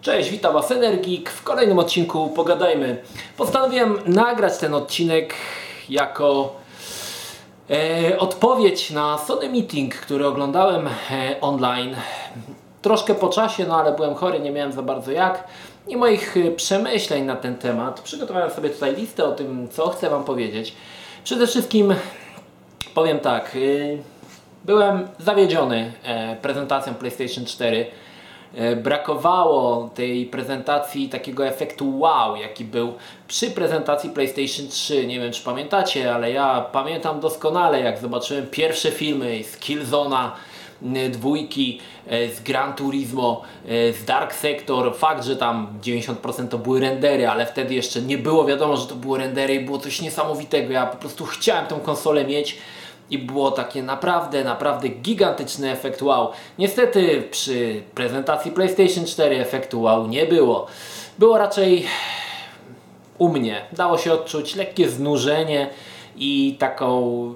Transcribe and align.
Cześć, 0.00 0.30
witam 0.30 0.52
Was 0.52 0.70
Energik. 0.70 1.30
W 1.30 1.42
kolejnym 1.42 1.78
odcinku 1.78 2.28
pogadajmy. 2.28 3.02
Postanowiłem 3.36 3.98
nagrać 4.06 4.58
ten 4.58 4.74
odcinek 4.74 5.34
jako 5.88 6.56
e, 7.70 8.18
odpowiedź 8.18 8.90
na 8.90 9.18
Sony 9.18 9.48
Meeting, 9.48 9.94
który 9.94 10.26
oglądałem 10.26 10.86
e, 10.86 10.90
online. 11.40 11.96
Troszkę 12.82 13.14
po 13.14 13.28
czasie, 13.28 13.66
no 13.66 13.80
ale 13.80 13.92
byłem 13.92 14.14
chory, 14.14 14.40
nie 14.40 14.50
miałem 14.50 14.72
za 14.72 14.82
bardzo 14.82 15.12
jak. 15.12 15.44
I 15.88 15.96
moich 15.96 16.36
e, 16.36 16.50
przemyśleń 16.50 17.24
na 17.24 17.36
ten 17.36 17.56
temat. 17.56 18.00
Przygotowałem 18.00 18.50
sobie 18.50 18.70
tutaj 18.70 18.96
listę 18.96 19.24
o 19.24 19.32
tym, 19.32 19.68
co 19.68 19.88
chcę 19.88 20.10
Wam 20.10 20.24
powiedzieć. 20.24 20.74
Przede 21.24 21.46
wszystkim 21.46 21.94
powiem 22.94 23.20
tak. 23.20 23.56
E, 23.56 23.58
byłem 24.64 25.08
zawiedziony 25.18 25.92
e, 26.04 26.36
prezentacją 26.36 26.94
PlayStation 26.94 27.44
4 27.44 27.86
E, 27.86 28.07
brakowało 28.76 29.90
tej 29.94 30.26
prezentacji 30.26 31.08
takiego 31.08 31.46
efektu 31.46 31.98
wow, 31.98 32.36
jaki 32.36 32.64
był 32.64 32.94
przy 33.28 33.50
prezentacji 33.50 34.10
PlayStation 34.10 34.68
3. 34.68 35.06
Nie 35.06 35.20
wiem 35.20 35.32
czy 35.32 35.44
pamiętacie, 35.44 36.14
ale 36.14 36.32
ja 36.32 36.66
pamiętam 36.72 37.20
doskonale 37.20 37.80
jak 37.80 37.98
zobaczyłem 37.98 38.46
pierwsze 38.46 38.90
filmy 38.90 39.44
z 39.44 39.56
Killzona 39.56 40.36
dwójki, 41.10 41.80
e, 42.06 42.28
z 42.28 42.40
Gran 42.40 42.74
Turismo, 42.74 43.42
e, 43.68 43.92
z 43.92 44.04
Dark 44.04 44.34
Sector. 44.34 44.96
Fakt, 44.96 45.24
że 45.24 45.36
tam 45.36 45.78
90% 45.82 46.50
to 46.50 46.58
były 46.58 46.80
rendery, 46.80 47.28
ale 47.28 47.46
wtedy 47.46 47.74
jeszcze 47.74 48.02
nie 48.02 48.18
było 48.18 48.44
wiadomo, 48.44 48.76
że 48.76 48.86
to 48.86 48.94
były 48.94 49.18
rendery 49.18 49.54
i 49.54 49.60
było 49.60 49.78
coś 49.78 50.00
niesamowitego. 50.00 50.72
Ja 50.72 50.86
po 50.86 50.96
prostu 50.96 51.24
chciałem 51.24 51.66
tą 51.66 51.80
konsolę 51.80 52.24
mieć 52.24 52.58
i 53.10 53.18
było 53.18 53.50
takie 53.50 53.82
naprawdę, 53.82 54.44
naprawdę 54.44 54.88
gigantyczny 54.88 55.70
efekt 55.70 56.02
wow. 56.02 56.30
Niestety 56.58 57.22
przy 57.30 57.82
prezentacji 57.94 58.50
PlayStation 58.50 59.06
4 59.06 59.40
efektu 59.40 59.82
wow 59.82 60.06
nie 60.06 60.26
było. 60.26 60.66
Było 61.18 61.38
raczej 61.38 61.86
u 63.18 63.28
mnie. 63.28 63.62
Dało 63.72 63.98
się 63.98 64.12
odczuć 64.12 64.54
lekkie 64.54 64.88
znużenie 64.88 65.70
i 66.16 66.56
taką 66.58 67.34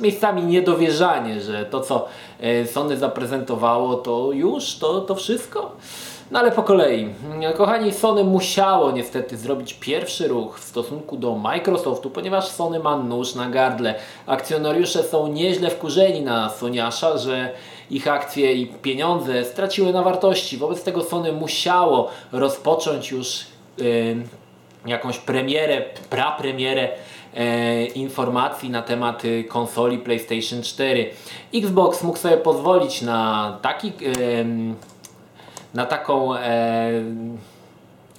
miejscami 0.00 0.42
niedowierzanie, 0.42 1.40
że 1.40 1.64
to 1.64 1.80
co 1.80 2.08
e, 2.40 2.66
Sony 2.66 2.96
zaprezentowało 2.96 3.94
to 3.94 4.32
już, 4.32 4.76
to, 4.76 5.00
to 5.00 5.14
wszystko. 5.14 5.72
No 6.30 6.38
ale 6.38 6.52
po 6.52 6.62
kolei. 6.62 7.08
Kochani, 7.56 7.92
Sony 7.92 8.24
musiało 8.24 8.90
niestety 8.90 9.36
zrobić 9.36 9.74
pierwszy 9.74 10.28
ruch 10.28 10.58
w 10.58 10.64
stosunku 10.64 11.16
do 11.16 11.34
Microsoftu, 11.34 12.10
ponieważ 12.10 12.48
Sony 12.48 12.78
ma 12.78 12.96
nóż 12.96 13.34
na 13.34 13.50
gardle. 13.50 13.94
Akcjonariusze 14.26 15.02
są 15.02 15.28
nieźle 15.28 15.70
wkurzeni 15.70 16.20
na 16.20 16.50
Soniasza, 16.50 17.18
że 17.18 17.50
ich 17.90 18.08
akcje 18.08 18.52
i 18.52 18.66
pieniądze 18.66 19.44
straciły 19.44 19.92
na 19.92 20.02
wartości. 20.02 20.56
Wobec 20.56 20.82
tego 20.82 21.04
Sony 21.04 21.32
musiało 21.32 22.10
rozpocząć 22.32 23.10
już 23.10 23.46
yy, 23.78 24.16
jakąś 24.86 25.18
premierę, 25.18 25.82
prapremierę 26.10 26.88
e, 27.34 27.84
informacji 27.84 28.70
na 28.70 28.82
temat 28.82 29.24
y, 29.24 29.44
konsoli 29.44 29.98
PlayStation 29.98 30.62
4. 30.62 31.10
Xbox 31.54 32.02
mógł 32.02 32.18
sobie 32.18 32.36
pozwolić 32.36 33.02
na 33.02 33.58
taki 33.62 33.92
na 35.74 35.86
taką 35.86 36.34
e, 36.34 36.90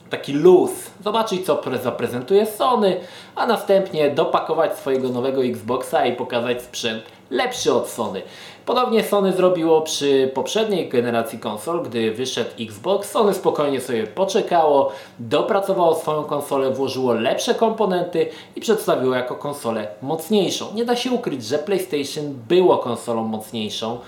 taki 0.10 0.34
luz, 0.34 0.72
zobaczyć 1.04 1.46
co 1.46 1.62
zaprezentuje 1.84 2.46
Sony, 2.46 2.98
a 3.36 3.46
następnie 3.46 4.10
dopakować 4.10 4.78
swojego 4.78 5.10
nowego 5.10 5.44
Xboxa 5.44 6.06
i 6.06 6.16
pokazać 6.16 6.62
sprzęt 6.62 7.04
lepszy 7.30 7.74
od 7.74 7.90
Sony. 7.90 8.22
Podobnie 8.66 9.04
Sony 9.04 9.34
zrobiło 9.34 9.82
przy 9.82 10.32
poprzedniej 10.34 10.90
generacji 10.90 11.40
konsol, 11.40 11.84
gdy 11.84 12.12
wyszedł 12.12 12.50
Xbox. 12.60 13.12
Sony 13.12 13.34
spokojnie 13.34 13.82
sobie 13.82 14.08
poczekało, 14.08 14.92
dopracowało 15.20 15.96
swoją 15.96 16.24
konsolę, 16.24 16.72
włożyło 16.72 17.14
lepsze 17.14 17.56
komponenty 17.56 18.30
i 18.56 18.62
przedstawiło 18.62 19.16
jako 19.16 19.36
konsolę 19.36 19.88
mocniejszą. 20.02 20.66
Nie 20.76 20.86
da 20.86 20.96
się 20.96 21.12
ukryć, 21.12 21.46
że 21.46 21.58
PlayStation 21.58 22.34
było 22.48 22.78
konsolą 22.78 23.24
mocniejszą 23.24 24.00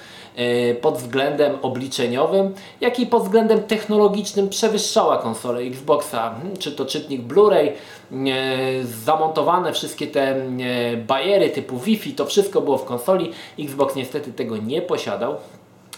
pod 0.81 0.97
względem 0.97 1.57
obliczeniowym, 1.61 2.53
jak 2.81 2.99
i 2.99 3.05
pod 3.05 3.23
względem 3.23 3.63
technologicznym 3.63 4.49
przewyższała 4.49 5.17
konsolę 5.17 5.61
Xboxa. 5.61 6.29
Hmm, 6.29 6.57
czy 6.57 6.71
to 6.71 6.85
czytnik 6.85 7.21
Blu-ray, 7.21 7.67
e, 7.67 8.83
zamontowane 8.83 9.73
wszystkie 9.73 10.07
te 10.07 10.21
e, 10.21 10.97
bariery 10.97 11.49
typu 11.49 11.77
Wi-Fi, 11.77 12.13
to 12.13 12.25
wszystko 12.25 12.61
było 12.61 12.77
w 12.77 12.85
konsoli. 12.85 13.31
Xbox 13.59 13.95
niestety 13.95 14.33
tego 14.33 14.57
nie 14.57 14.81
posiadał. 14.81 15.35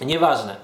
Nieważne. 0.01 0.55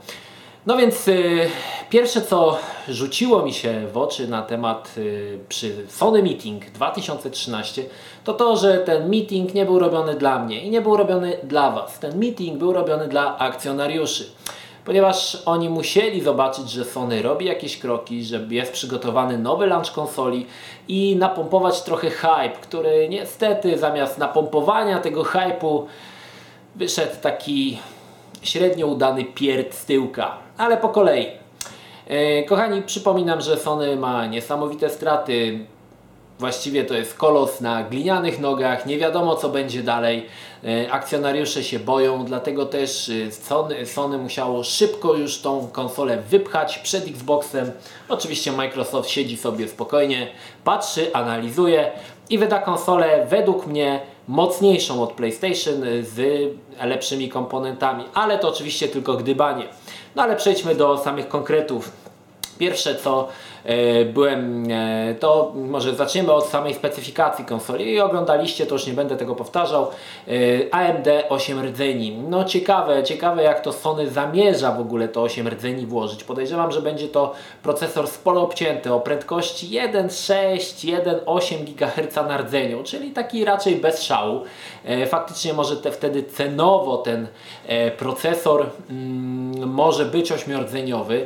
No 0.69 0.77
więc 0.77 1.07
y, 1.07 1.49
pierwsze 1.89 2.21
co 2.21 2.57
rzuciło 2.87 3.43
mi 3.43 3.53
się 3.53 3.87
w 3.93 3.97
oczy 3.97 4.27
na 4.27 4.41
temat 4.41 4.93
y, 4.97 5.39
przy 5.49 5.87
Sony 5.87 6.23
Meeting 6.23 6.65
2013 6.65 7.83
to 8.23 8.33
to, 8.33 8.55
że 8.55 8.77
ten 8.77 9.09
meeting 9.09 9.53
nie 9.53 9.65
był 9.65 9.79
robiony 9.79 10.15
dla 10.15 10.39
mnie 10.39 10.61
i 10.61 10.69
nie 10.69 10.81
był 10.81 10.97
robiony 10.97 11.37
dla 11.43 11.71
Was. 11.71 11.99
Ten 11.99 12.19
meeting 12.19 12.57
był 12.57 12.73
robiony 12.73 13.07
dla 13.07 13.37
akcjonariuszy. 13.37 14.31
Ponieważ 14.85 15.43
oni 15.45 15.69
musieli 15.69 16.21
zobaczyć, 16.21 16.71
że 16.71 16.85
Sony 16.85 17.21
robi 17.21 17.45
jakieś 17.45 17.77
kroki, 17.77 18.23
że 18.23 18.47
jest 18.49 18.71
przygotowany 18.71 19.37
nowy 19.37 19.67
launch 19.67 19.91
konsoli 19.93 20.45
i 20.87 21.15
napompować 21.15 21.81
trochę 21.81 22.09
hype, 22.09 22.59
który 22.61 23.09
niestety 23.09 23.77
zamiast 23.77 24.17
napompowania 24.17 24.99
tego 24.99 25.23
hype'u 25.23 25.85
wyszedł 26.75 27.15
taki 27.21 27.77
średnio 28.41 28.87
udany 28.87 29.25
pierd 29.25 29.75
z 29.75 29.85
tyłka. 29.85 30.48
Ale 30.59 30.77
po 30.77 30.89
kolei. 30.89 31.27
E, 32.07 32.43
kochani, 32.43 32.81
przypominam, 32.81 33.41
że 33.41 33.57
Sony 33.57 33.95
ma 33.95 34.25
niesamowite 34.25 34.89
straty. 34.89 35.59
Właściwie 36.39 36.85
to 36.85 36.93
jest 36.93 37.13
kolos 37.13 37.61
na 37.61 37.83
glinianych 37.83 38.39
nogach, 38.39 38.85
nie 38.85 38.97
wiadomo 38.97 39.35
co 39.35 39.49
będzie 39.49 39.83
dalej. 39.83 40.25
E, 40.63 40.91
akcjonariusze 40.91 41.63
się 41.63 41.79
boją, 41.79 42.25
dlatego 42.25 42.65
też 42.65 43.09
e, 43.09 43.31
Sony, 43.31 43.85
Sony 43.85 44.17
musiało 44.17 44.63
szybko 44.63 45.13
już 45.13 45.41
tą 45.41 45.67
konsolę 45.67 46.17
wypchać 46.29 46.77
przed 46.77 47.07
Xboxem. 47.07 47.71
Oczywiście 48.09 48.51
Microsoft 48.51 49.09
siedzi 49.09 49.37
sobie 49.37 49.67
spokojnie, 49.67 50.27
patrzy, 50.63 51.13
analizuje 51.13 51.91
i 52.29 52.37
wyda 52.37 52.59
konsolę 52.59 53.27
według 53.29 53.67
mnie 53.67 53.99
mocniejszą 54.27 55.03
od 55.03 55.13
PlayStation 55.13 55.81
z 56.01 56.47
lepszymi 56.83 57.29
komponentami, 57.29 58.03
ale 58.13 58.39
to 58.39 58.49
oczywiście 58.49 58.87
tylko 58.87 59.13
gdybanie. 59.13 59.65
No 60.15 60.23
ale 60.23 60.35
przejdźmy 60.35 60.75
do 60.75 60.97
samych 60.97 61.27
konkretów. 61.27 61.91
Pierwsze 62.57 62.95
co 62.95 63.27
byłem, 64.13 64.67
e, 64.71 65.15
to 65.19 65.51
może 65.55 65.95
zaczniemy 65.95 66.33
od 66.33 66.45
samej 66.45 66.73
specyfikacji 66.73 67.45
konsoli 67.45 67.93
i 67.93 67.99
oglądaliście, 67.99 68.65
to 68.65 68.75
już 68.75 68.87
nie 68.87 68.93
będę 68.93 69.17
tego 69.17 69.35
powtarzał, 69.35 69.87
e, 70.27 70.31
AMD 70.71 71.07
8 71.29 71.61
rdzeni. 71.61 72.11
No 72.29 72.43
ciekawe, 72.43 73.03
ciekawe 73.03 73.43
jak 73.43 73.61
to 73.61 73.73
Sony 73.73 74.09
zamierza 74.09 74.71
w 74.71 74.79
ogóle 74.79 75.07
to 75.07 75.21
8 75.21 75.47
rdzeni 75.47 75.85
włożyć. 75.85 76.23
Podejrzewam, 76.23 76.71
że 76.71 76.81
będzie 76.81 77.07
to 77.07 77.33
procesor 77.63 78.07
sporo 78.07 78.41
obcięty 78.41 78.93
o 78.93 78.99
prędkości 78.99 79.67
1,6-1,8 79.67 81.63
GHz 81.63 82.15
na 82.15 82.37
rdzeniu, 82.37 82.83
czyli 82.83 83.11
taki 83.11 83.45
raczej 83.45 83.75
bez 83.75 84.03
szału. 84.03 84.41
Faktycznie 85.07 85.53
może 85.53 85.77
te, 85.77 85.91
wtedy 85.91 86.23
cenowo 86.23 86.97
ten 86.97 87.27
procesor 87.97 88.65
mm, 88.89 89.69
może 89.69 90.05
być 90.05 90.31
ośmiordzeniowy. 90.31 91.25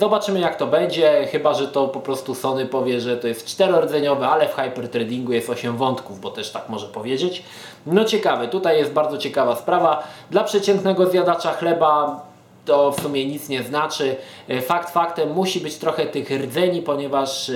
Zobaczymy 0.00 0.40
jak 0.40 0.56
to 0.56 0.66
będzie, 0.66 1.26
chyba 1.32 1.43
że 1.52 1.68
to 1.68 1.88
po 1.88 2.00
prostu 2.00 2.34
Sony 2.34 2.66
powie, 2.66 3.00
że 3.00 3.16
to 3.16 3.28
jest 3.28 3.46
czterordzeniowe, 3.46 4.28
ale 4.28 4.48
w 4.48 4.54
hypertradingu 4.54 5.32
jest 5.32 5.50
8 5.50 5.76
wątków, 5.76 6.20
bo 6.20 6.30
też 6.30 6.50
tak 6.50 6.68
może 6.68 6.86
powiedzieć. 6.86 7.42
No 7.86 8.04
ciekawe, 8.04 8.48
tutaj 8.48 8.78
jest 8.78 8.92
bardzo 8.92 9.18
ciekawa 9.18 9.56
sprawa. 9.56 10.02
Dla 10.30 10.44
przeciętnego 10.44 11.06
zjadacza 11.06 11.52
chleba 11.52 12.20
to 12.64 12.92
w 12.92 13.00
sumie 13.00 13.26
nic 13.26 13.48
nie 13.48 13.62
znaczy. 13.62 14.16
E, 14.48 14.62
fakt 14.62 14.90
faktem 14.90 15.32
musi 15.32 15.60
być 15.60 15.76
trochę 15.76 16.06
tych 16.06 16.30
rdzeni, 16.30 16.82
ponieważ 16.82 17.50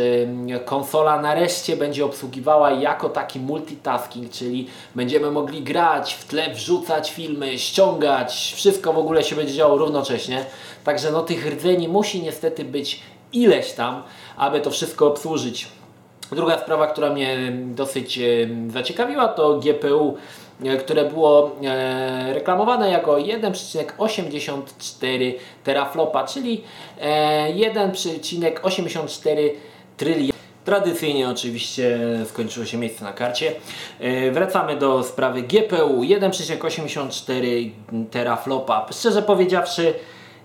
konsola 0.65 1.21
nareszcie 1.21 1.77
będzie 1.77 2.05
obsługiwała 2.05 2.71
jako 2.71 3.09
taki 3.09 3.41
multitasking, 3.41 4.31
czyli 4.31 4.69
będziemy 4.95 5.31
mogli 5.31 5.63
grać, 5.63 6.15
w 6.15 6.25
tle 6.25 6.55
wrzucać 6.55 7.13
filmy, 7.13 7.59
ściągać, 7.59 8.53
wszystko 8.57 8.93
w 8.93 8.99
ogóle 8.99 9.25
się 9.25 9.37
będzie 9.37 9.55
działo 9.55 9.79
równocześnie. 9.79 10.45
Także 10.85 11.13
no 11.13 11.23
tych 11.23 11.47
rdzeni 11.47 11.89
musi 11.89 12.23
niestety 12.23 12.65
być 12.65 13.01
ileś 13.33 13.73
tam, 13.73 14.03
aby 14.37 14.61
to 14.61 14.71
wszystko 14.71 15.07
obsłużyć. 15.07 15.69
Druga 16.33 16.59
sprawa, 16.59 16.87
która 16.87 17.11
mnie 17.11 17.53
dosyć 17.65 18.21
zaciekawiła 18.69 19.29
to 19.29 19.59
GPU 19.59 20.17
E, 20.65 20.77
które 20.77 21.05
było 21.05 21.57
e, 21.65 22.35
reklamowane 22.35 22.91
jako 22.91 23.17
1,84 23.17 25.35
teraflopa, 25.65 26.27
czyli 26.27 26.65
1,84 27.01 29.29
e, 29.29 29.33
tryliona. 29.97 30.39
Tradycyjnie 30.65 31.29
oczywiście 31.29 31.99
skończyło 32.25 32.67
się 32.67 32.77
miejsce 32.77 33.05
na 33.05 33.13
karcie. 33.13 33.53
Wracamy 34.33 34.77
do 34.77 35.03
sprawy 35.03 35.43
GPU 35.43 36.01
1,84 36.01 37.71
teraflopa. 38.11 38.87
Szczerze 38.93 39.23
powiedziawszy, 39.23 39.95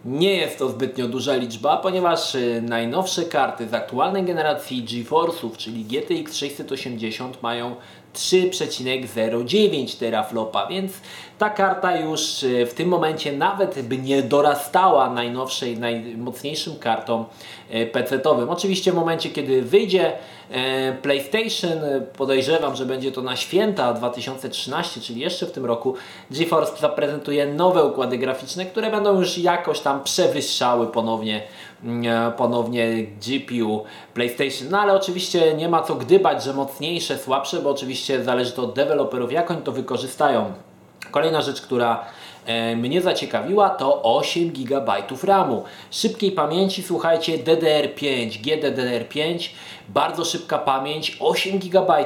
Nie 0.06 0.34
jest 0.34 0.60
to 0.60 0.70
zbytnio 0.70 1.08
duża 1.08 1.36
liczba, 1.36 1.78
ponieważ 1.78 2.36
y, 2.36 2.64
najnowsze 2.66 3.26
karty 3.26 3.68
z 3.68 3.74
aktualnej 3.74 4.24
generacji 4.24 4.84
GeForce'ów, 4.84 5.58
czyli 5.58 5.86
GTX 5.86 6.36
680 6.36 7.44
mają 7.44 7.76
3,09 8.14 10.00
teraflopa, 10.00 10.68
więc 10.68 10.94
ta 11.44 11.50
karta 11.50 11.98
już 11.98 12.44
y, 12.44 12.66
w 12.66 12.74
tym 12.74 12.90
momencie 12.90 13.32
nawet 13.32 13.82
by 13.82 13.98
nie 13.98 14.22
dorastała 14.22 15.10
najnowszej, 15.10 15.78
najmocniejszym 15.78 16.76
kartom 16.80 17.26
y, 17.74 17.86
PC-owym. 17.86 18.50
Oczywiście 18.50 18.92
w 18.92 18.96
momencie, 18.96 19.30
kiedy 19.30 19.62
wyjdzie 19.62 20.12
e, 20.52 20.94
PlayStation, 20.94 21.80
podejrzewam, 22.18 22.76
że 22.76 22.86
będzie 22.86 23.12
to 23.12 23.22
na 23.22 23.36
święta 23.36 23.94
2013, 23.94 25.02
czyli 25.02 25.22
jeszcze 25.22 25.46
w 25.46 25.52
tym 25.52 25.66
roku, 25.66 25.96
GeForce 26.32 26.82
zaprezentuje 26.82 27.46
nowe 27.46 27.84
układy 27.84 28.18
graficzne, 28.18 28.66
które 28.66 28.92
będą 28.92 29.20
już 29.20 29.38
jakoś 29.38 29.80
tam 29.80 30.04
przewyższały 30.04 30.88
ponownie 30.88 31.44
E, 31.86 32.32
ponownie 32.38 33.04
GPU 33.04 33.84
PlayStation. 34.14 34.70
No 34.70 34.80
ale 34.80 34.94
oczywiście 34.94 35.54
nie 35.54 35.70
ma 35.70 35.82
co 35.82 35.96
gdybać, 35.96 36.44
że 36.44 36.54
mocniejsze, 36.54 37.18
słabsze, 37.18 37.62
bo 37.62 37.70
oczywiście 37.70 38.24
zależy 38.24 38.52
to 38.52 38.64
od 38.64 38.74
deweloperów, 38.74 39.32
jak 39.32 39.52
oni 39.52 39.62
to 39.62 39.72
wykorzystają. 39.72 40.54
Kolejna 41.14 41.42
rzecz, 41.42 41.62
która 41.62 42.06
e, 42.46 42.76
mnie 42.76 43.02
zaciekawiła 43.02 43.70
to 43.70 44.04
8 44.04 44.50
GB 44.50 44.94
RAMu. 45.24 45.64
Szybkiej 45.92 46.32
pamięci, 46.32 46.84
słuchajcie, 46.84 47.38
DDR5, 47.38 48.42
GDDR5 48.42 49.50
bardzo 49.90 50.26
szybka 50.26 50.58
pamięć, 50.58 51.18
8 51.20 51.60
GB. 51.60 52.06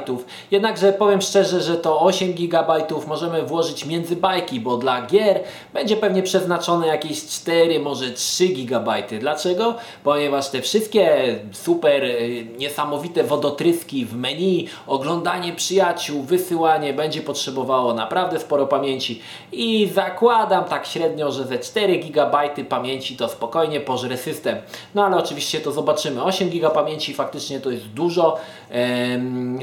Jednakże 0.50 0.92
powiem 0.92 1.22
szczerze, 1.22 1.60
że 1.60 1.76
to 1.76 2.00
8 2.00 2.32
GB 2.32 2.86
możemy 3.06 3.42
włożyć 3.42 3.86
między 3.86 4.16
bajki, 4.16 4.60
bo 4.60 4.76
dla 4.76 5.06
gier 5.06 5.40
będzie 5.74 5.96
pewnie 5.96 6.22
przeznaczone 6.22 6.86
jakieś 6.86 7.26
4, 7.26 7.80
może 7.80 8.10
3 8.10 8.48
GB. 8.48 9.02
Dlaczego? 9.20 9.74
Ponieważ 10.04 10.50
te 10.50 10.62
wszystkie 10.62 11.34
super 11.52 12.04
y, 12.04 12.46
niesamowite 12.58 13.24
wodotryski 13.24 14.06
w 14.06 14.16
menu, 14.16 14.68
oglądanie 14.86 15.52
przyjaciół, 15.52 16.22
wysyłanie 16.22 16.92
będzie 16.92 17.20
potrzebowało 17.20 17.94
naprawdę 17.94 18.40
sporo 18.40 18.66
pamięci 18.66 19.22
i 19.52 19.90
zakładam 19.94 20.64
tak 20.64 20.86
średnio, 20.86 21.32
że 21.32 21.44
ze 21.44 21.58
4 21.58 21.98
GB 21.98 22.38
pamięci 22.68 23.16
to 23.16 23.28
spokojnie 23.28 23.80
pożre 23.80 24.16
system. 24.16 24.56
No 24.94 25.04
ale 25.06 25.16
oczywiście 25.16 25.60
to 25.60 25.72
zobaczymy. 25.72 26.22
8 26.22 26.50
GB 26.50 26.70
pamięci 26.70 27.14
faktycznie 27.14 27.60
to 27.60 27.68
to 27.68 27.77
dużo, 27.84 28.38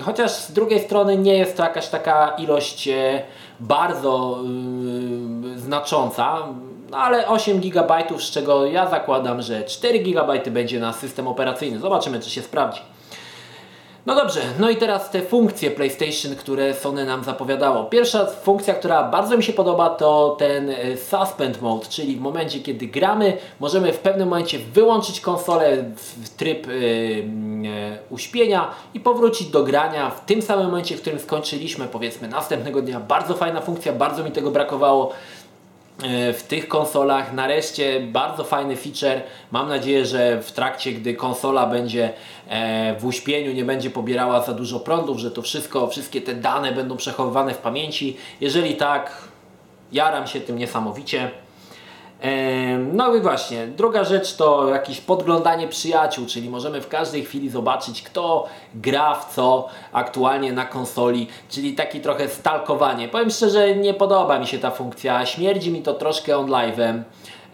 chociaż 0.01 0.31
z 0.31 0.51
drugiej 0.51 0.79
strony 0.79 1.17
nie 1.17 1.37
jest 1.37 1.57
to 1.57 1.63
jakaś 1.63 1.87
taka 1.87 2.29
ilość 2.29 2.87
e, 2.87 3.21
bardzo 3.59 4.39
znacząca, 5.55 6.37
no 6.91 6.97
ale 6.97 7.27
8 7.27 7.59
GB, 7.59 8.03
z 8.17 8.31
czego 8.31 8.65
ja 8.65 8.89
zakładam, 8.89 9.41
że 9.41 9.63
4 9.63 9.99
GB 9.99 10.51
będzie 10.51 10.79
na 10.79 10.93
system 10.93 11.27
operacyjny. 11.27 11.79
Zobaczymy, 11.79 12.19
czy 12.19 12.29
się 12.29 12.41
sprawdzi. 12.41 12.81
No 14.05 14.15
dobrze, 14.15 14.41
no 14.59 14.69
i 14.69 14.75
teraz 14.75 15.09
te 15.09 15.21
funkcje 15.21 15.71
PlayStation, 15.71 16.35
które 16.35 16.73
Sony 16.73 17.05
nam 17.05 17.23
zapowiadało. 17.23 17.83
Pierwsza 17.83 18.25
funkcja, 18.25 18.73
która 18.73 19.03
bardzo 19.03 19.37
mi 19.37 19.43
się 19.43 19.53
podoba, 19.53 19.89
to 19.89 20.35
ten 20.39 20.69
e, 20.69 20.97
Suspend 20.97 21.61
Mode, 21.61 21.85
czyli 21.85 22.15
w 22.15 22.21
momencie, 22.21 22.59
kiedy 22.59 22.87
gramy, 22.87 23.37
możemy 23.59 23.93
w 23.93 23.99
pewnym 23.99 24.29
momencie 24.29 24.59
wyłączyć 24.59 25.21
konsolę 25.21 25.83
w 25.95 26.29
tryb 26.29 26.67
yy, 26.67 27.23
uśpienia 28.09 28.71
i 28.93 28.99
powrócić 28.99 29.47
do 29.47 29.63
grania 29.63 30.09
w 30.09 30.25
tym 30.25 30.41
samym 30.41 30.65
momencie, 30.65 30.97
w 30.97 31.01
którym 31.01 31.19
skończyliśmy, 31.19 31.85
powiedzmy 31.85 32.27
następnego 32.27 32.81
dnia. 32.81 32.99
Bardzo 32.99 33.33
fajna 33.33 33.61
funkcja, 33.61 33.93
bardzo 33.93 34.23
mi 34.23 34.31
tego 34.31 34.51
brakowało. 34.51 35.13
E, 36.03 36.33
w 36.33 36.43
tych 36.43 36.67
konsolach. 36.67 37.33
Nareszcie 37.33 37.99
bardzo 37.99 38.43
fajny 38.43 38.75
feature. 38.75 39.21
Mam 39.51 39.69
nadzieję, 39.69 40.05
że 40.05 40.41
w 40.41 40.51
trakcie, 40.51 40.91
gdy 40.91 41.13
konsola 41.13 41.67
będzie 41.67 42.13
e, 42.47 42.95
w 42.99 43.05
uśpieniu, 43.05 43.53
nie 43.53 43.65
będzie 43.65 43.89
pobierała 43.89 44.41
za 44.41 44.53
dużo 44.53 44.79
prądów, 44.79 45.19
że 45.19 45.31
to 45.31 45.41
wszystko, 45.41 45.87
wszystkie 45.87 46.21
te 46.21 46.35
dane 46.35 46.71
będą 46.71 46.97
przechowywane 46.97 47.53
w 47.53 47.57
pamięci. 47.57 48.17
Jeżeli 48.41 48.75
tak, 48.75 49.27
jaram 49.91 50.27
się 50.27 50.41
tym 50.41 50.57
niesamowicie. 50.57 51.31
No 52.93 53.15
i 53.15 53.21
właśnie, 53.21 53.67
druga 53.67 54.03
rzecz 54.03 54.35
to 54.35 54.69
jakieś 54.69 55.01
podglądanie 55.01 55.67
przyjaciół, 55.67 56.25
czyli 56.25 56.49
możemy 56.49 56.81
w 56.81 56.87
każdej 56.87 57.25
chwili 57.25 57.49
zobaczyć, 57.49 58.01
kto 58.01 58.45
gra 58.75 59.15
w 59.15 59.35
co 59.35 59.67
aktualnie 59.93 60.53
na 60.53 60.65
konsoli, 60.65 61.27
czyli 61.49 61.73
taki 61.73 62.01
trochę 62.01 62.29
stalkowanie. 62.29 63.07
Powiem 63.07 63.29
szczerze, 63.29 63.75
nie 63.75 63.93
podoba 63.93 64.39
mi 64.39 64.47
się 64.47 64.59
ta 64.59 64.71
funkcja, 64.71 65.25
śmierdzi 65.25 65.71
mi 65.71 65.81
to 65.81 65.93
troszkę 65.93 66.37
on 66.37 66.47
live'em. 66.47 67.01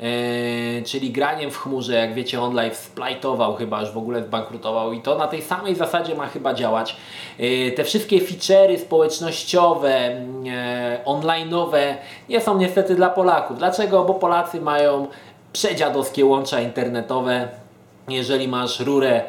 Yy, 0.02 0.84
czyli 0.86 1.12
graniem 1.12 1.52
w 1.52 1.58
chmurze, 1.58 1.94
jak 1.94 2.14
wiecie, 2.14 2.42
OnLive 2.42 2.76
splajtował 2.78 3.56
chyba, 3.56 3.82
już 3.82 3.92
w 3.92 3.98
ogóle 3.98 4.24
zbankrutował 4.24 4.94
i 4.94 5.02
to 5.02 5.18
na 5.18 5.28
tej 5.28 5.42
samej 5.42 5.76
zasadzie 5.76 6.16
ma 6.16 6.28
chyba 6.28 6.54
działać. 6.54 6.96
Yy, 7.40 7.72
te 7.72 7.84
wszystkie 7.84 8.18
feature'y 8.20 8.78
społecznościowe, 8.78 10.22
yy, 10.44 10.52
online'owe 11.06 11.96
nie 12.30 12.42
są 12.42 12.58
niestety 12.58 12.96
dla 12.96 13.10
Polaków. 13.10 13.58
Dlaczego? 13.58 14.04
Bo 14.04 14.14
Polacy 14.14 14.62
mają 14.62 15.08
przedziadowskie 15.54 16.26
łącza 16.26 16.62
internetowe. 16.62 17.48
Jeżeli 18.10 18.48
masz 18.48 18.80
rurę 18.80 19.22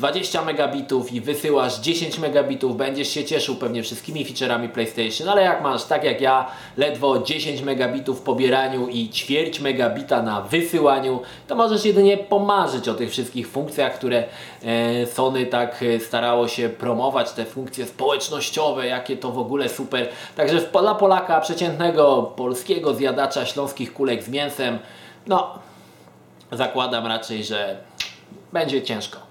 20 0.00 0.44
megabitów 0.44 1.12
i 1.12 1.20
wysyłasz 1.20 1.78
10 1.78 2.18
megabitów, 2.18 2.76
będziesz 2.76 3.08
się 3.08 3.24
cieszył 3.24 3.56
pewnie 3.56 3.82
wszystkimi 3.82 4.24
featureami 4.24 4.68
PlayStation, 4.68 5.28
ale 5.28 5.42
jak 5.42 5.62
masz, 5.62 5.84
tak 5.84 6.04
jak 6.04 6.20
ja, 6.20 6.46
ledwo 6.76 7.18
10 7.18 7.62
megabitów 7.62 8.20
w 8.20 8.22
pobieraniu 8.22 8.88
i 8.88 9.08
ćwierć 9.08 9.60
megabita 9.60 10.22
na 10.22 10.40
wysyłaniu, 10.40 11.20
to 11.48 11.54
możesz 11.54 11.84
jedynie 11.84 12.18
pomarzyć 12.18 12.88
o 12.88 12.94
tych 12.94 13.10
wszystkich 13.10 13.48
funkcjach, 13.48 13.94
które 13.94 14.24
e, 14.62 15.06
Sony 15.06 15.46
tak 15.46 15.82
e, 15.82 16.00
starało 16.00 16.48
się 16.48 16.68
promować, 16.68 17.32
te 17.32 17.44
funkcje 17.44 17.86
społecznościowe, 17.86 18.86
jakie 18.86 19.16
to 19.16 19.32
w 19.32 19.38
ogóle 19.38 19.68
super. 19.68 20.08
Także 20.36 20.60
dla 20.60 20.94
Polaka, 20.94 21.40
przeciętnego 21.40 22.22
polskiego 22.36 22.94
zjadacza 22.94 23.46
śląskich 23.46 23.92
kulek 23.92 24.22
z 24.22 24.28
mięsem, 24.28 24.78
no 25.26 25.58
zakładam 26.52 27.06
raczej, 27.06 27.44
że 27.44 27.76
będzie 28.52 28.82
ciężko. 28.82 29.29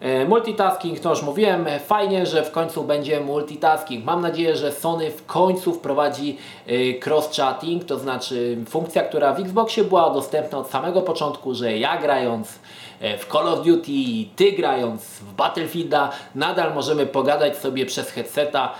E, 0.00 0.24
multitasking, 0.24 1.00
to 1.00 1.10
już 1.10 1.22
mówiłem, 1.22 1.66
fajnie, 1.86 2.26
że 2.26 2.42
w 2.42 2.50
końcu 2.50 2.84
będzie 2.84 3.20
multitasking. 3.20 4.04
Mam 4.04 4.20
nadzieję, 4.20 4.56
że 4.56 4.72
Sony 4.72 5.10
w 5.10 5.26
końcu 5.26 5.74
wprowadzi 5.74 6.38
e, 6.66 6.72
cross-chatting, 7.00 7.84
to 7.84 7.98
znaczy 7.98 8.56
funkcja, 8.68 9.02
która 9.02 9.32
w 9.32 9.40
Xboxie 9.40 9.84
była 9.84 10.10
dostępna 10.10 10.58
od 10.58 10.70
samego 10.70 11.02
początku, 11.02 11.54
że 11.54 11.78
ja 11.78 11.98
grając 11.98 12.58
e, 13.00 13.18
w 13.18 13.26
Call 13.26 13.48
of 13.48 13.64
Duty, 13.64 13.92
ty 14.36 14.52
grając 14.52 15.02
w 15.02 15.34
Battlefielda, 15.34 16.10
nadal 16.34 16.74
możemy 16.74 17.06
pogadać 17.06 17.56
sobie 17.56 17.86
przez 17.86 18.10
headseta 18.10 18.72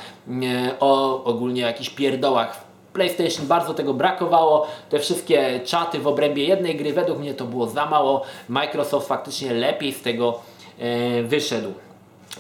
o 0.81 1.25
ogólnie 1.25 1.63
jakichś 1.63 1.91
pierdołach 1.91 2.67
PlayStation 2.93 3.47
bardzo 3.47 3.75
tego 3.75 3.95
brakowało. 3.95 4.67
Te 4.91 4.99
wszystkie 4.99 5.61
czaty 5.65 5.99
w 5.99 6.07
obrębie 6.07 6.45
jednej 6.45 6.77
gry, 6.77 6.93
według 6.93 7.19
mnie 7.19 7.35
to 7.35 7.45
było 7.45 7.67
za 7.67 7.87
mało. 7.87 8.23
Microsoft 8.49 9.09
faktycznie 9.09 9.55
lepiej 9.55 9.93
z 9.93 10.03
tego 10.03 10.41
wyszedł. 11.25 11.73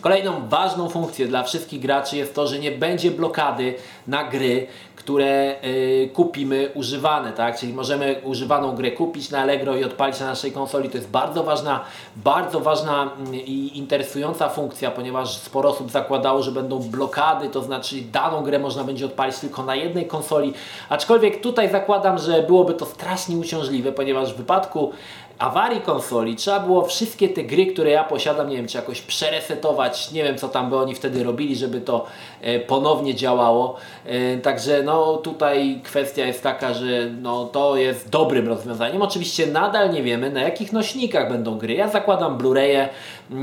Kolejną 0.00 0.48
ważną 0.48 0.88
funkcją 0.88 1.28
dla 1.28 1.42
wszystkich 1.42 1.80
graczy 1.80 2.16
jest 2.16 2.34
to, 2.34 2.46
że 2.46 2.58
nie 2.58 2.72
będzie 2.72 3.10
blokady 3.10 3.74
na 4.06 4.24
gry, 4.24 4.66
które 4.96 5.56
y, 5.64 6.10
kupimy 6.14 6.70
używane, 6.74 7.32
tak? 7.32 7.58
Czyli 7.58 7.72
możemy 7.72 8.20
używaną 8.24 8.74
grę 8.74 8.90
kupić 8.90 9.30
na 9.30 9.40
Allegro 9.40 9.76
i 9.76 9.84
odpalić 9.84 10.20
na 10.20 10.26
naszej 10.26 10.52
konsoli. 10.52 10.88
To 10.88 10.96
jest 10.96 11.10
bardzo 11.10 11.42
ważna, 11.42 11.84
bardzo 12.16 12.60
ważna 12.60 13.10
mm, 13.18 13.34
i 13.34 13.78
interesująca 13.78 14.48
funkcja, 14.48 14.90
ponieważ 14.90 15.36
sporo 15.36 15.68
osób 15.68 15.90
zakładało, 15.90 16.42
że 16.42 16.52
będą 16.52 16.78
blokady, 16.78 17.48
to 17.48 17.62
znaczy 17.62 17.96
daną 18.12 18.42
grę 18.42 18.58
można 18.58 18.84
będzie 18.84 19.06
odpalić 19.06 19.38
tylko 19.38 19.62
na 19.62 19.74
jednej 19.74 20.06
konsoli. 20.06 20.52
Aczkolwiek 20.88 21.40
tutaj 21.40 21.70
zakładam, 21.70 22.18
że 22.18 22.42
byłoby 22.42 22.74
to 22.74 22.86
strasznie 22.86 23.36
uciążliwe, 23.36 23.92
ponieważ 23.92 24.34
w 24.34 24.36
wypadku 24.36 24.92
awarii 25.38 25.80
konsoli 25.80 26.36
trzeba 26.36 26.60
było 26.60 26.84
wszystkie 26.84 27.28
te 27.28 27.44
gry, 27.44 27.66
które 27.66 27.90
ja 27.90 28.04
posiadam, 28.04 28.48
nie 28.48 28.56
wiem, 28.56 28.68
czy 28.68 28.76
jakoś 28.76 29.02
przeresetować, 29.02 30.12
nie 30.12 30.24
wiem 30.24 30.38
co 30.38 30.48
tam 30.48 30.70
by 30.70 30.76
oni 30.76 30.94
wtedy 30.94 31.24
robili, 31.24 31.56
żeby 31.56 31.80
to 31.80 32.06
e, 32.40 32.60
ponownie 32.60 33.14
działało. 33.14 33.76
E, 34.06 34.36
także 34.36 34.82
no 34.82 35.16
tutaj 35.16 35.80
kwestia 35.84 36.26
jest 36.26 36.42
taka, 36.42 36.74
że 36.74 37.10
no 37.22 37.44
to 37.44 37.76
jest 37.76 38.10
dobrym 38.10 38.48
rozwiązaniem. 38.48 39.02
Oczywiście 39.02 39.46
nadal 39.46 39.90
nie 39.90 40.02
wiemy 40.02 40.30
na 40.30 40.40
jakich 40.40 40.72
nośnikach 40.72 41.32
będą 41.32 41.58
gry. 41.58 41.74
Ja 41.74 41.88
zakładam 41.88 42.38
Blu-raye, 42.38 42.88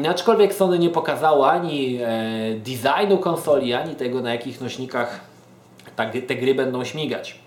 aczkolwiek 0.10 0.54
Sony 0.54 0.80
nie 0.80 0.90
pokazało 0.90 1.52
ani 1.52 2.00
e, 2.02 2.10
designu 2.56 3.18
konsoli, 3.18 3.74
ani 3.74 3.96
tego 3.96 4.22
na 4.22 4.34
jakich 4.34 4.62
nośnikach 4.62 5.20
te 6.28 6.36
gry 6.36 6.56
będą 6.56 6.84
śmigać. 6.84 7.43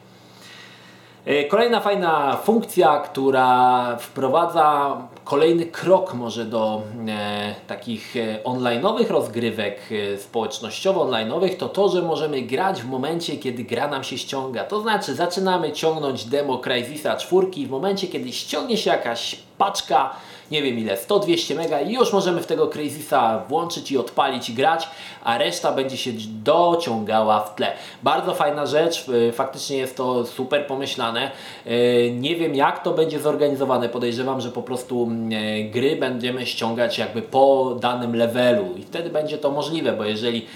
E, 1.26 1.44
kolejna 1.44 1.80
fajna 1.80 2.36
funkcja, 2.36 2.98
która 2.98 3.96
wprowadza 4.00 4.96
kolejny 5.24 5.66
krok 5.66 6.14
może 6.14 6.44
do 6.44 6.82
e, 7.08 7.54
takich 7.66 8.16
e, 8.16 8.42
online'owych 8.44 9.10
rozgrywek 9.10 9.80
e, 9.90 10.18
społecznościowo-online'owych 10.18 11.56
to 11.56 11.68
to, 11.68 11.88
że 11.88 12.02
możemy 12.02 12.42
grać 12.42 12.82
w 12.82 12.88
momencie, 12.88 13.36
kiedy 13.36 13.64
gra 13.64 13.88
nam 13.88 14.04
się 14.04 14.18
ściąga. 14.18 14.64
To 14.64 14.80
znaczy 14.80 15.14
zaczynamy 15.14 15.72
ciągnąć 15.72 16.24
demo 16.24 16.58
Crysisa 16.58 17.16
4 17.16 17.46
w 17.66 17.70
momencie, 17.70 18.06
kiedy 18.06 18.32
ściągnie 18.32 18.76
się 18.76 18.90
jakaś 18.90 19.36
paczka 19.58 20.10
nie 20.50 20.62
wiem 20.62 20.78
ile, 20.78 20.96
100-200 20.96 21.56
mega 21.56 21.80
i 21.80 21.92
już 21.92 22.12
możemy 22.12 22.42
w 22.42 22.46
tego 22.46 22.68
Crazisa 22.68 23.44
włączyć 23.48 23.92
i 23.92 23.98
odpalić 23.98 24.50
i 24.50 24.54
grać, 24.54 24.88
a 25.24 25.38
reszta 25.38 25.72
będzie 25.72 25.96
się 25.96 26.10
dociągała 26.44 27.40
w 27.40 27.54
tle. 27.54 27.72
Bardzo 28.02 28.34
fajna 28.34 28.66
rzecz, 28.66 29.08
y, 29.08 29.32
faktycznie 29.32 29.76
jest 29.76 29.96
to 29.96 30.26
super 30.26 30.66
pomyślane. 30.66 31.30
Y, 31.66 32.12
nie 32.18 32.36
wiem 32.36 32.54
jak 32.54 32.82
to 32.82 32.92
będzie 32.92 33.20
zorganizowane, 33.20 33.88
podejrzewam, 33.88 34.40
że 34.40 34.50
po 34.50 34.62
prostu 34.62 35.02
mm, 35.02 35.32
y, 35.32 35.64
gry 35.64 35.96
będziemy 35.96 36.46
ściągać 36.46 36.98
jakby 36.98 37.22
po 37.22 37.76
danym 37.80 38.16
levelu 38.16 38.64
i 38.76 38.82
wtedy 38.82 39.10
będzie 39.10 39.38
to 39.38 39.50
możliwe, 39.50 39.92
bo 39.92 40.04
jeżeli 40.04 40.46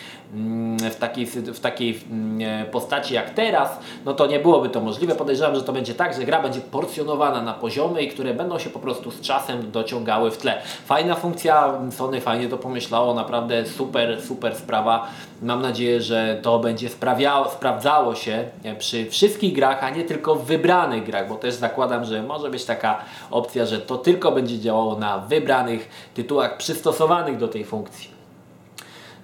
w 0.91 0.97
takiej, 0.97 1.27
w 1.27 1.61
takiej 1.61 2.01
mm, 2.11 2.67
postaci 2.71 3.15
jak 3.15 3.31
teraz, 3.31 3.79
no 4.05 4.15
to 4.15 4.27
nie 4.27 4.39
byłoby 4.39 4.69
to 4.69 4.81
możliwe. 4.81 5.15
Podejrzewam, 5.15 5.55
że 5.55 5.63
to 5.63 5.73
będzie 5.73 5.95
tak, 5.95 6.15
że 6.15 6.25
gra 6.25 6.43
będzie 6.43 6.61
porcjonowana 6.61 7.43
na 7.43 7.55
poziomy, 7.55 8.07
które 8.07 8.35
będą 8.35 8.59
się 8.59 8.71
po 8.71 8.79
prostu 8.79 9.11
z 9.11 9.21
czasem 9.21 9.71
dociągały 9.71 10.31
w 10.31 10.39
tle. 10.39 10.63
Fajna 10.87 11.15
funkcja, 11.15 11.81
Sony 11.91 12.21
fajnie 12.21 12.49
to 12.49 12.59
pomyślało, 12.59 13.15
naprawdę 13.15 13.67
super, 13.67 14.23
super 14.23 14.55
sprawa. 14.55 15.07
Mam 15.43 15.63
nadzieję, 15.63 16.01
że 16.01 16.39
to 16.43 16.59
będzie 16.59 16.89
sprawiało, 16.89 17.51
sprawdzało 17.51 18.15
się 18.15 18.45
przy 18.79 19.11
wszystkich 19.11 19.55
grach, 19.55 19.85
a 19.85 19.91
nie 19.91 20.05
tylko 20.05 20.35
w 20.35 20.45
wybranych 20.45 21.05
grach, 21.05 21.29
bo 21.29 21.35
też 21.35 21.55
zakładam, 21.55 22.05
że 22.05 22.23
może 22.23 22.51
być 22.51 22.65
taka 22.65 23.05
opcja, 23.31 23.67
że 23.67 23.79
to 23.79 23.99
tylko 23.99 24.33
będzie 24.33 24.59
działało 24.59 24.99
na 24.99 25.19
wybranych 25.19 26.11
tytułach 26.15 26.57
przystosowanych 26.57 27.39
do 27.39 27.49
tej 27.49 27.65
funkcji. 27.65 28.20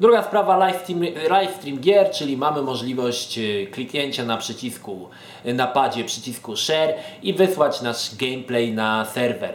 Druga 0.01 0.23
sprawa 0.23 0.67
livestream, 0.67 1.01
livestream 1.41 1.79
gier, 1.79 2.11
czyli 2.11 2.37
mamy 2.37 2.63
możliwość 2.63 3.39
e, 3.39 3.67
kliknięcia 3.67 4.25
na 4.25 4.37
przycisku 4.37 5.09
e, 5.45 5.55
na 5.55 5.67
padzie 5.67 6.05
przycisku 6.05 6.57
share 6.57 6.95
i 7.23 7.35
wysłać 7.35 7.83
nasz 7.83 8.17
gameplay 8.17 8.73
na 8.73 9.05
serwer. 9.05 9.55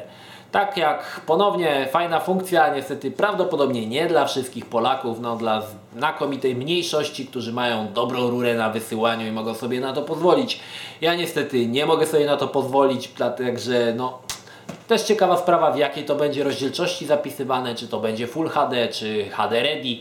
Tak 0.52 0.78
jak 0.78 1.22
ponownie 1.26 1.88
fajna 1.92 2.20
funkcja, 2.20 2.76
niestety 2.76 3.12
prawdopodobnie 3.12 3.88
nie 3.88 4.08
dla 4.08 4.26
wszystkich 4.26 4.66
Polaków, 4.66 5.20
no 5.20 5.36
dla 5.36 5.62
znakomitej 5.96 6.56
mniejszości, 6.56 7.26
którzy 7.26 7.54
mają 7.54 7.94
dobrą 7.94 8.30
rurę 8.30 8.56
na 8.56 8.70
wysyłaniu 8.70 9.28
i 9.28 9.32
mogą 9.32 9.54
sobie 9.54 9.80
na 9.80 9.94
to 9.94 10.02
pozwolić. 10.02 10.60
Ja 11.02 11.16
niestety 11.16 11.68
nie 11.68 11.86
mogę 11.86 12.06
sobie 12.06 12.26
na 12.26 12.38
to 12.38 12.48
pozwolić, 12.48 13.08
dlatego 13.18 13.60
że 13.60 13.94
no 13.98 14.20
też 14.92 15.02
ciekawa 15.02 15.38
sprawa, 15.38 15.72
w 15.72 15.78
jakiej 15.78 16.04
to 16.04 16.16
będzie 16.16 16.44
rozdzielczości 16.44 17.06
zapisywane, 17.06 17.76
czy 17.76 17.88
to 17.88 18.00
będzie 18.00 18.28
Full 18.28 18.50
HD, 18.50 18.88
czy 18.88 19.30
HD 19.30 19.64
Ready. 19.64 19.98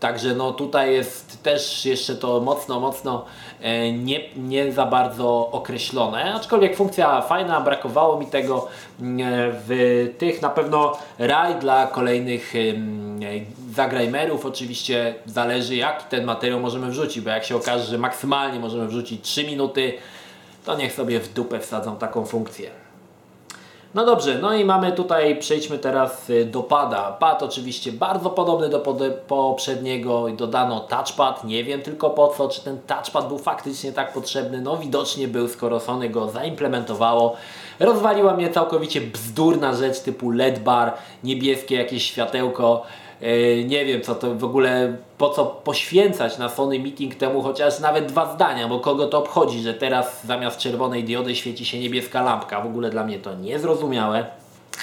Także 0.00 0.34
no 0.34 0.52
tutaj 0.52 0.92
jest 0.92 1.42
też 1.42 1.86
jeszcze 1.86 2.14
to 2.14 2.40
mocno, 2.40 2.80
mocno 2.80 3.24
e, 3.60 3.92
nie, 3.92 4.20
nie 4.36 4.72
za 4.72 4.86
bardzo 4.86 5.48
określone. 5.52 6.34
Aczkolwiek 6.34 6.76
funkcja 6.76 7.20
fajna, 7.20 7.60
brakowało 7.60 8.20
mi 8.20 8.26
tego 8.26 8.68
w 9.68 10.14
tych 10.18 10.42
na 10.42 10.48
pewno 10.48 10.98
raj 11.18 11.54
dla 11.54 11.86
kolejnych 11.86 12.52
zagrajmerów. 13.74 14.46
Oczywiście 14.46 15.14
zależy 15.26 15.76
jaki 15.76 16.04
ten 16.04 16.24
materiał 16.24 16.60
możemy 16.60 16.90
wrzucić, 16.90 17.20
bo 17.20 17.30
jak 17.30 17.44
się 17.44 17.56
okaże, 17.56 17.84
że 17.84 17.98
maksymalnie 17.98 18.60
możemy 18.60 18.86
wrzucić 18.86 19.22
3 19.22 19.44
minuty, 19.44 19.92
to 20.64 20.76
niech 20.76 20.92
sobie 20.92 21.20
w 21.20 21.32
dupę 21.32 21.60
wsadzą 21.60 21.96
taką 21.96 22.26
funkcję. 22.26 22.85
No 23.96 24.04
dobrze, 24.04 24.38
no 24.38 24.54
i 24.54 24.64
mamy 24.64 24.92
tutaj, 24.92 25.38
przejdźmy 25.38 25.78
teraz 25.78 26.30
y, 26.30 26.44
do 26.44 26.62
pada. 26.62 27.12
Pad 27.12 27.42
oczywiście 27.42 27.92
bardzo 27.92 28.30
podobny 28.30 28.68
do 28.68 28.80
poprzedniego, 29.28 30.26
dodano 30.36 30.80
touchpad, 30.80 31.44
nie 31.44 31.64
wiem 31.64 31.82
tylko 31.82 32.10
po 32.10 32.28
co, 32.28 32.48
czy 32.48 32.60
ten 32.60 32.78
touchpad 32.86 33.28
był 33.28 33.38
faktycznie 33.38 33.92
tak 33.92 34.12
potrzebny, 34.12 34.60
no 34.60 34.76
widocznie 34.76 35.28
był, 35.28 35.48
skoro 35.48 35.80
Sony 35.80 36.08
go 36.08 36.28
zaimplementowało. 36.28 37.36
Rozwaliła 37.80 38.34
mnie 38.34 38.50
całkowicie 38.50 39.00
bzdurna 39.00 39.74
rzecz 39.74 40.00
typu 40.00 40.30
LED 40.30 40.58
bar, 40.58 40.92
niebieskie 41.24 41.74
jakieś 41.74 42.04
światełko, 42.04 42.82
nie 43.64 43.84
wiem 43.84 44.02
co 44.02 44.14
to 44.14 44.34
w 44.34 44.44
ogóle, 44.44 44.96
po 45.18 45.30
co 45.30 45.46
poświęcać 45.46 46.38
na 46.38 46.48
Sony 46.48 46.78
Meeting 46.78 47.14
temu 47.14 47.42
chociaż 47.42 47.80
nawet 47.80 48.06
dwa 48.06 48.34
zdania, 48.34 48.68
bo 48.68 48.80
kogo 48.80 49.06
to 49.06 49.18
obchodzi, 49.18 49.60
że 49.60 49.74
teraz 49.74 50.26
zamiast 50.26 50.58
czerwonej 50.58 51.04
diody 51.04 51.34
świeci 51.34 51.64
się 51.64 51.78
niebieska 51.78 52.22
lampka. 52.22 52.60
W 52.60 52.66
ogóle 52.66 52.90
dla 52.90 53.04
mnie 53.04 53.18
to 53.18 53.34
niezrozumiałe. 53.34 54.26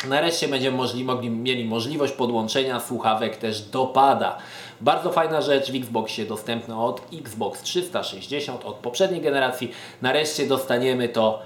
Nareszcie 0.08 0.48
będziemy 0.48 0.78
możli, 0.78 1.04
mogli, 1.04 1.30
mieli 1.30 1.66
możliwość 1.66 2.14
podłączenia 2.14 2.80
słuchawek 2.80 3.38
też 3.38 3.62
do 3.62 3.86
pada. 3.86 4.38
Bardzo 4.82 5.12
fajna 5.12 5.42
rzecz 5.42 5.72
w 5.72 5.76
Xboxie 5.76 6.26
dostępna 6.26 6.86
od 6.86 7.02
Xbox 7.14 7.62
360 7.62 8.66
od 8.66 8.76
poprzedniej 8.76 9.22
generacji. 9.22 9.72
Nareszcie 10.02 10.48
dostaniemy 10.48 11.10
to 11.10 11.40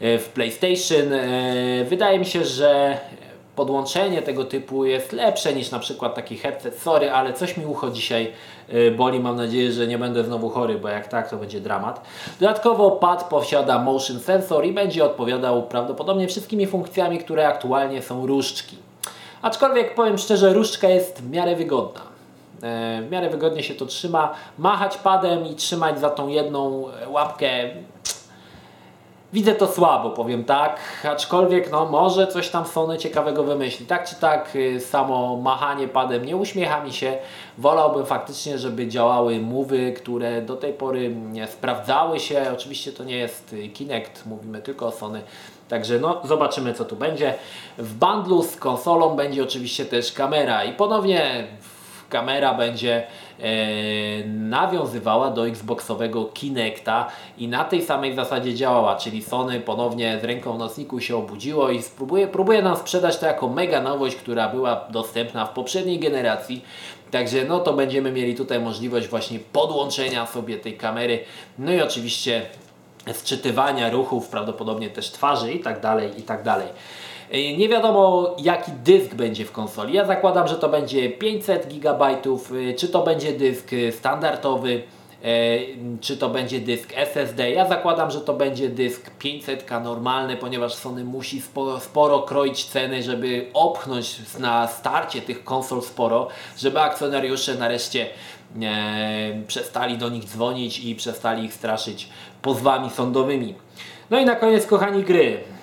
e, 0.00 0.18
w 0.18 0.28
PlayStation. 0.28 1.12
E, 1.12 1.84
wydaje 1.84 2.18
mi 2.18 2.26
się, 2.26 2.44
że 2.44 2.98
podłączenie 3.58 4.22
tego 4.22 4.44
typu 4.44 4.84
jest 4.84 5.12
lepsze 5.12 5.54
niż 5.54 5.70
na 5.70 5.78
przykład 5.78 6.14
taki 6.14 6.36
headset. 6.36 6.78
Sorry, 6.78 7.10
ale 7.10 7.32
coś 7.32 7.56
mi 7.56 7.66
ucho 7.66 7.90
dzisiaj 7.90 8.32
y, 8.72 8.90
boli. 8.90 9.20
Mam 9.20 9.36
nadzieję, 9.36 9.72
że 9.72 9.86
nie 9.86 9.98
będę 9.98 10.24
znowu 10.24 10.50
chory, 10.50 10.78
bo 10.78 10.88
jak 10.88 11.08
tak, 11.08 11.30
to 11.30 11.36
będzie 11.36 11.60
dramat. 11.60 12.02
Dodatkowo 12.40 12.90
pad 12.90 13.28
posiada 13.28 13.78
motion 13.78 14.20
sensor 14.20 14.66
i 14.66 14.72
będzie 14.72 15.04
odpowiadał 15.04 15.62
prawdopodobnie 15.62 16.28
wszystkimi 16.28 16.66
funkcjami, 16.66 17.18
które 17.18 17.48
aktualnie 17.48 18.02
są 18.02 18.26
różdżki. 18.26 18.76
Aczkolwiek 19.42 19.94
powiem 19.94 20.18
szczerze, 20.18 20.52
różdżka 20.52 20.88
jest 20.88 21.22
w 21.22 21.30
miarę 21.30 21.56
wygodna. 21.56 22.00
E, 22.62 23.02
w 23.02 23.10
miarę 23.10 23.30
wygodnie 23.30 23.62
się 23.62 23.74
to 23.74 23.86
trzyma. 23.86 24.34
Machać 24.58 24.96
padem 24.96 25.46
i 25.46 25.54
trzymać 25.54 26.00
za 26.00 26.10
tą 26.10 26.28
jedną 26.28 26.84
łapkę 27.08 27.48
Widzę 29.32 29.54
to 29.54 29.66
słabo, 29.66 30.10
powiem 30.10 30.44
tak, 30.44 30.80
aczkolwiek 31.04 31.70
no 31.72 31.86
może 31.86 32.26
coś 32.26 32.48
tam 32.48 32.66
Sony 32.66 32.98
ciekawego 32.98 33.44
wymyśli. 33.44 33.86
Tak 33.86 34.08
czy 34.08 34.16
tak, 34.16 34.56
y, 34.56 34.80
samo 34.80 35.36
machanie 35.36 35.88
padem 35.88 36.24
nie 36.24 36.36
uśmiecha 36.36 36.84
mi 36.84 36.92
się. 36.92 37.18
Wolałbym 37.58 38.06
faktycznie, 38.06 38.58
żeby 38.58 38.88
działały 38.88 39.40
mowy, 39.40 39.92
które 39.92 40.42
do 40.42 40.56
tej 40.56 40.72
pory 40.72 41.14
nie 41.14 41.46
sprawdzały 41.46 42.20
się. 42.20 42.46
Oczywiście 42.52 42.92
to 42.92 43.04
nie 43.04 43.16
jest 43.16 43.52
y, 43.52 43.68
Kinect, 43.68 44.26
mówimy 44.26 44.62
tylko 44.62 44.86
o 44.86 44.90
Sony. 44.90 45.22
Także 45.68 45.98
no, 45.98 46.20
zobaczymy 46.24 46.74
co 46.74 46.84
tu 46.84 46.96
będzie. 46.96 47.34
W 47.78 47.94
bundlu 47.94 48.42
z 48.42 48.56
konsolą 48.56 49.16
będzie 49.16 49.42
oczywiście 49.42 49.84
też 49.84 50.12
kamera 50.12 50.64
i 50.64 50.72
ponownie 50.72 51.46
kamera 52.08 52.54
będzie 52.54 53.06
e, 53.40 53.44
nawiązywała 54.26 55.30
do 55.30 55.48
Xboxowego 55.48 56.24
Kinecta 56.24 57.06
i 57.38 57.48
na 57.48 57.64
tej 57.64 57.82
samej 57.82 58.14
zasadzie 58.14 58.54
działała, 58.54 58.96
czyli 58.96 59.22
Sony 59.22 59.60
ponownie 59.60 60.18
z 60.22 60.24
ręką 60.24 60.52
w 60.52 60.58
nocniku 60.58 61.00
się 61.00 61.16
obudziło 61.16 61.70
i 61.70 61.82
spróbuje, 61.82 62.26
próbuje 62.26 62.62
nam 62.62 62.76
sprzedać 62.76 63.18
to 63.18 63.26
jako 63.26 63.48
mega 63.48 63.82
nowość, 63.82 64.16
która 64.16 64.48
była 64.48 64.84
dostępna 64.90 65.46
w 65.46 65.50
poprzedniej 65.50 65.98
generacji. 65.98 66.64
Także 67.10 67.44
no 67.44 67.60
to 67.60 67.72
będziemy 67.72 68.12
mieli 68.12 68.34
tutaj 68.34 68.60
możliwość 68.60 69.08
właśnie 69.08 69.38
podłączenia 69.52 70.26
sobie 70.26 70.56
tej 70.56 70.76
kamery, 70.76 71.24
no 71.58 71.72
i 71.72 71.80
oczywiście 71.80 72.42
sczytywania 73.12 73.90
ruchów, 73.90 74.28
prawdopodobnie 74.28 74.90
też 74.90 75.10
twarzy 75.10 75.52
i 75.52 75.60
tak 75.60 75.80
dalej, 75.80 76.20
i 76.20 76.22
tak 76.22 76.42
dalej. 76.42 76.68
E, 77.30 77.56
nie 77.56 77.68
wiadomo 77.68 78.30
jaki 78.38 78.72
dysk 78.84 79.14
będzie 79.14 79.44
w 79.44 79.52
konsoli. 79.52 79.94
Ja 79.94 80.06
zakładam, 80.06 80.48
że 80.48 80.54
to 80.54 80.68
będzie 80.68 81.10
500 81.10 81.66
GB, 81.66 82.06
e, 82.06 82.74
czy 82.74 82.88
to 82.88 83.02
będzie 83.02 83.32
dysk 83.32 83.70
standardowy, 83.98 84.82
e, 85.24 85.28
czy 86.00 86.16
to 86.16 86.28
będzie 86.28 86.60
dysk 86.60 86.92
SSD. 86.96 87.50
Ja 87.50 87.68
zakładam, 87.68 88.10
że 88.10 88.20
to 88.20 88.34
będzie 88.34 88.68
dysk 88.68 89.10
500K 89.18 89.82
normalny, 89.84 90.36
ponieważ 90.36 90.74
Sony 90.74 91.04
musi 91.04 91.40
sporo, 91.40 91.80
sporo 91.80 92.18
kroić 92.18 92.64
ceny, 92.64 93.02
żeby 93.02 93.46
opchnąć 93.54 94.16
na 94.38 94.66
starcie 94.66 95.22
tych 95.22 95.44
konsol 95.44 95.82
sporo, 95.82 96.28
żeby 96.58 96.80
akcjonariusze 96.80 97.54
nareszcie 97.54 98.06
e, 98.62 99.42
przestali 99.46 99.98
do 99.98 100.08
nich 100.08 100.24
dzwonić 100.24 100.78
i 100.78 100.94
przestali 100.94 101.44
ich 101.44 101.54
straszyć 101.54 102.08
pozwami 102.42 102.90
sądowymi. 102.90 103.54
No 104.10 104.18
i 104.18 104.24
na 104.24 104.36
koniec 104.36 104.66
kochani 104.66 105.02
gry. 105.02 105.57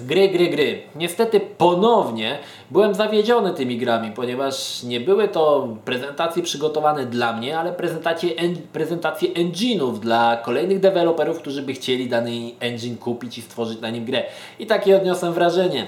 Gry, 0.00 0.28
gry, 0.28 0.48
gry. 0.48 0.82
Niestety 0.96 1.40
ponownie 1.40 2.38
byłem 2.70 2.94
zawiedziony 2.94 3.54
tymi 3.54 3.78
grami, 3.78 4.10
ponieważ 4.10 4.82
nie 4.82 5.00
były 5.00 5.28
to 5.28 5.68
prezentacje 5.84 6.42
przygotowane 6.42 7.06
dla 7.06 7.32
mnie, 7.32 7.58
ale 7.58 7.72
prezentacje, 7.72 8.36
en 8.36 8.56
prezentacje 8.56 9.28
engine'ów 9.28 9.98
dla 9.98 10.36
kolejnych 10.36 10.80
deweloperów, 10.80 11.38
którzy 11.38 11.62
by 11.62 11.72
chcieli 11.72 12.08
dany 12.08 12.30
engine 12.60 12.96
kupić 12.96 13.38
i 13.38 13.42
stworzyć 13.42 13.80
na 13.80 13.90
nim 13.90 14.04
grę. 14.04 14.24
I 14.58 14.66
takie 14.66 14.96
odniosłem 14.96 15.32
wrażenie. 15.32 15.86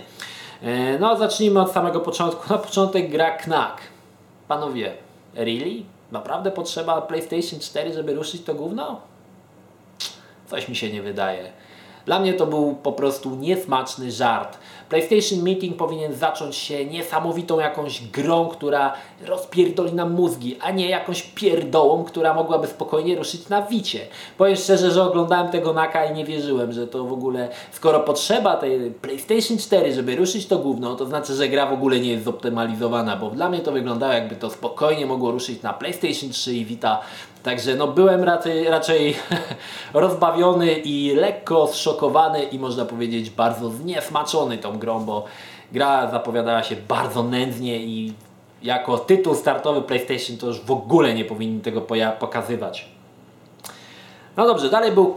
E, 0.63 0.99
no, 0.99 1.17
zacznijmy 1.17 1.61
od 1.61 1.73
samego 1.73 2.01
początku. 2.01 2.53
Na 2.53 2.59
początek 2.59 3.11
gra 3.11 3.31
Knack. 3.31 3.81
Panowie, 4.49 4.93
really? 5.35 5.83
Naprawdę 6.13 6.51
potrzeba 6.51 7.03
PlayStation 7.03 7.61
4, 7.61 7.93
żeby 7.93 8.15
ruszyć 8.15 8.43
to 8.43 8.55
gówno? 8.55 9.01
Coś 10.47 10.69
mi 10.69 10.77
się 10.77 10.93
nie 10.93 11.03
wydaje. 11.03 11.53
Dla 12.07 12.21
mnie 12.21 12.35
to 12.35 12.47
był 12.47 12.75
po 12.75 12.93
prostu 12.93 13.37
niesmaczny 13.37 14.11
żart. 14.11 14.59
PlayStation 14.89 15.43
Meeting 15.43 15.77
powinien 15.77 16.15
zacząć 16.15 16.57
się 16.57 16.85
niesamowitą 16.85 17.61
jakąś 17.61 18.03
grą, 18.03 18.49
która 18.49 18.93
rozpierdoli 19.27 19.93
nam 19.93 20.13
mózgi, 20.13 20.57
a 20.61 20.71
nie 20.71 20.89
jakąś 20.89 21.23
pierdołą, 21.23 22.05
która 22.05 22.35
mogłaby 22.35 22.67
spokojnie 22.67 23.17
ruszyć 23.17 23.49
na 23.49 23.63
wicie. 23.63 24.01
Powiem 24.39 24.57
szczerze, 24.57 24.91
że 24.91 25.03
oglądałem 25.03 25.49
tego 25.49 25.73
naka 25.73 26.05
i 26.05 26.15
nie 26.15 26.25
wierzyłem, 26.25 26.73
że 26.73 26.87
to 26.87 27.05
w 27.05 27.13
ogóle, 27.13 27.49
skoro 27.73 28.01
potrzeba 28.01 28.57
tej 28.57 28.91
PlayStation 28.91 29.59
4, 29.59 29.93
żeby 29.93 30.17
ruszyć 30.17 30.47
to 30.47 30.59
gówno, 30.59 30.95
to 30.95 31.07
znaczy, 31.07 31.35
że 31.35 31.49
gra 31.49 31.67
w 31.67 31.73
ogóle 31.73 32.01
nie 32.01 32.11
jest 32.11 32.25
zoptymalizowana, 32.25 33.17
bo 33.17 33.31
dla 33.31 33.49
mnie 33.49 33.61
to 33.61 33.73
wyglądało 33.73 34.13
jakby 34.13 34.37
to 34.37 34.51
spokojnie 34.51 35.07
mogło 35.07 35.31
ruszyć 35.31 35.63
na 35.63 35.73
PlayStation 35.73 36.31
3 36.31 36.55
i 36.55 36.65
Vita 36.65 37.01
Także 37.47 37.75
no 37.75 37.87
byłem 37.89 38.25
raczej, 38.25 38.65
raczej 38.65 39.17
rozbawiony 39.95 40.73
i 40.73 41.15
lekko 41.15 41.67
zszokowany 41.67 42.43
i 42.43 42.59
można 42.59 42.85
powiedzieć 42.85 43.31
bardzo 43.31 43.71
zniesmaczony 43.71 44.59
tą 44.59 44.79
grą, 44.79 45.05
bo 45.05 45.25
gra 45.73 46.11
zapowiadała 46.11 46.63
się 46.63 46.77
bardzo 46.77 47.23
nędznie 47.23 47.77
i 47.77 48.13
jako 48.63 48.99
tytuł 48.99 49.35
startowy 49.35 49.83
PlayStation 49.83 50.37
to 50.37 50.47
już 50.47 50.61
w 50.61 50.71
ogóle 50.71 51.15
nie 51.15 51.25
powinni 51.25 51.61
tego 51.61 51.81
pokazywać. 52.21 52.89
No 54.37 54.47
dobrze, 54.47 54.71
dalej 54.71 54.93
był 54.93 55.15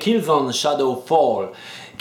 Killzone 0.00 0.52
Shadow 0.52 1.04
Fall. 1.06 1.48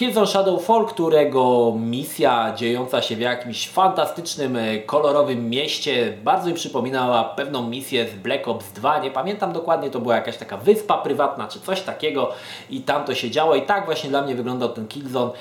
Killzone 0.01 0.27
Shadowfall, 0.27 0.85
którego 0.85 1.73
misja 1.79 2.53
dziejąca 2.55 3.01
się 3.01 3.15
w 3.15 3.19
jakimś 3.19 3.69
fantastycznym, 3.69 4.55
e, 4.55 4.77
kolorowym 4.79 5.49
mieście 5.49 6.13
bardzo 6.23 6.49
mi 6.49 6.53
przypominała 6.53 7.23
pewną 7.23 7.69
misję 7.69 8.07
z 8.07 8.13
Black 8.13 8.47
Ops 8.47 8.71
2. 8.71 8.99
Nie 8.99 9.11
pamiętam 9.11 9.53
dokładnie, 9.53 9.89
to 9.89 9.99
była 9.99 10.15
jakaś 10.15 10.37
taka 10.37 10.57
wyspa 10.57 10.97
prywatna 10.97 11.47
czy 11.47 11.59
coś 11.59 11.81
takiego 11.81 12.31
i 12.69 12.81
tam 12.81 13.05
to 13.05 13.15
się 13.15 13.31
działo 13.31 13.55
i 13.55 13.61
tak 13.61 13.85
właśnie 13.85 14.09
dla 14.09 14.21
mnie 14.21 14.35
wyglądał 14.35 14.69
ten 14.69 14.87
Killzone 14.87 15.31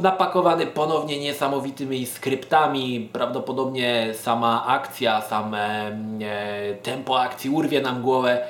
napakowany 0.00 0.66
ponownie 0.66 1.18
niesamowitymi 1.18 2.06
skryptami. 2.06 3.08
Prawdopodobnie 3.12 4.14
sama 4.14 4.66
akcja, 4.66 5.22
same 5.22 5.88
e, 5.88 6.74
tempo 6.82 7.20
akcji 7.20 7.50
urwie 7.50 7.80
nam 7.80 8.02
głowę, 8.02 8.44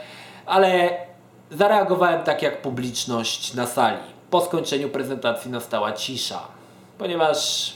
ale 0.46 0.90
zareagowałem 1.50 2.22
tak 2.22 2.42
jak 2.42 2.62
publiczność 2.62 3.54
na 3.54 3.66
sali 3.66 4.15
po 4.30 4.40
skończeniu 4.40 4.88
prezentacji 4.88 5.50
nastała 5.50 5.92
cisza, 5.92 6.40
ponieważ 6.98 7.72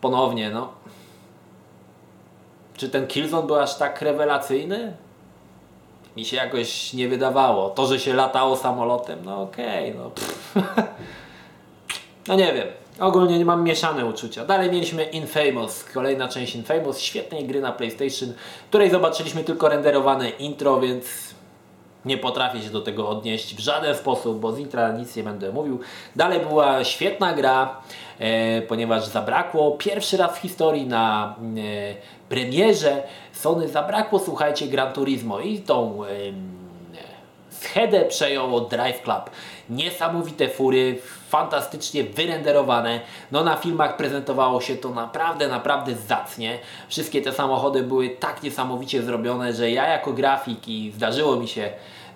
ponownie, 0.00 0.50
no, 0.50 0.68
czy 2.76 2.88
ten 2.88 3.06
Killzone 3.06 3.46
był 3.46 3.56
aż 3.56 3.76
tak 3.76 4.02
rewelacyjny? 4.02 4.96
Mi 6.16 6.24
się 6.24 6.36
jakoś 6.36 6.92
nie 6.92 7.08
wydawało. 7.08 7.70
To, 7.70 7.86
że 7.86 8.00
się 8.00 8.14
latało 8.14 8.56
samolotem, 8.56 9.18
no 9.24 9.42
okej, 9.42 9.90
okay, 9.90 10.02
no. 10.04 10.10
no 12.28 12.34
nie 12.34 12.52
wiem. 12.52 12.68
Ogólnie 13.00 13.38
nie 13.38 13.44
mam 13.44 13.64
mieszane 13.64 14.06
uczucia. 14.06 14.44
Dalej 14.44 14.70
mieliśmy 14.70 15.04
Infamous, 15.04 15.84
kolejna 15.84 16.28
część 16.28 16.54
Infamous, 16.54 17.00
świetnej 17.00 17.46
gry 17.46 17.60
na 17.60 17.72
PlayStation, 17.72 18.34
której 18.68 18.90
zobaczyliśmy 18.90 19.44
tylko 19.44 19.68
renderowane 19.68 20.30
intro, 20.30 20.80
więc 20.80 21.04
nie 22.04 22.18
potrafię 22.18 22.62
się 22.62 22.70
do 22.70 22.80
tego 22.80 23.08
odnieść 23.08 23.54
w 23.54 23.58
żaden 23.58 23.94
sposób, 23.96 24.40
bo 24.40 24.52
z 24.52 24.58
Intra 24.58 24.92
nic 24.92 25.16
nie 25.16 25.22
będę 25.22 25.52
mówił. 25.52 25.80
Dalej 26.16 26.40
była 26.40 26.84
świetna 26.84 27.32
gra, 27.32 27.80
e, 28.18 28.62
ponieważ 28.62 29.06
zabrakło 29.06 29.70
pierwszy 29.70 30.16
raz 30.16 30.38
w 30.38 30.40
historii 30.40 30.86
na 30.86 31.34
e, 31.38 31.94
premierze 32.28 33.02
Sony 33.32 33.68
zabrakło, 33.68 34.18
słuchajcie, 34.18 34.66
Gran 34.66 34.92
Turismo 34.92 35.40
i 35.40 35.58
tą 35.58 36.04
e, 36.04 36.08
schedę 37.64 38.04
przejęło 38.04 38.60
Drive 38.60 39.02
Club. 39.02 39.30
Niesamowite 39.70 40.48
fury, 40.48 40.98
fantastycznie 41.28 42.04
wyrenderowane. 42.04 43.00
No 43.32 43.44
na 43.44 43.56
filmach 43.56 43.96
prezentowało 43.96 44.60
się 44.60 44.76
to 44.76 44.90
naprawdę, 44.90 45.48
naprawdę 45.48 45.94
zacnie. 45.94 46.58
Wszystkie 46.88 47.22
te 47.22 47.32
samochody 47.32 47.82
były 47.82 48.10
tak 48.10 48.42
niesamowicie 48.42 49.02
zrobione, 49.02 49.52
że 49.52 49.70
ja 49.70 49.88
jako 49.88 50.12
grafik 50.12 50.68
i 50.68 50.92
zdarzyło 50.96 51.36
mi 51.36 51.48
się 51.48 51.70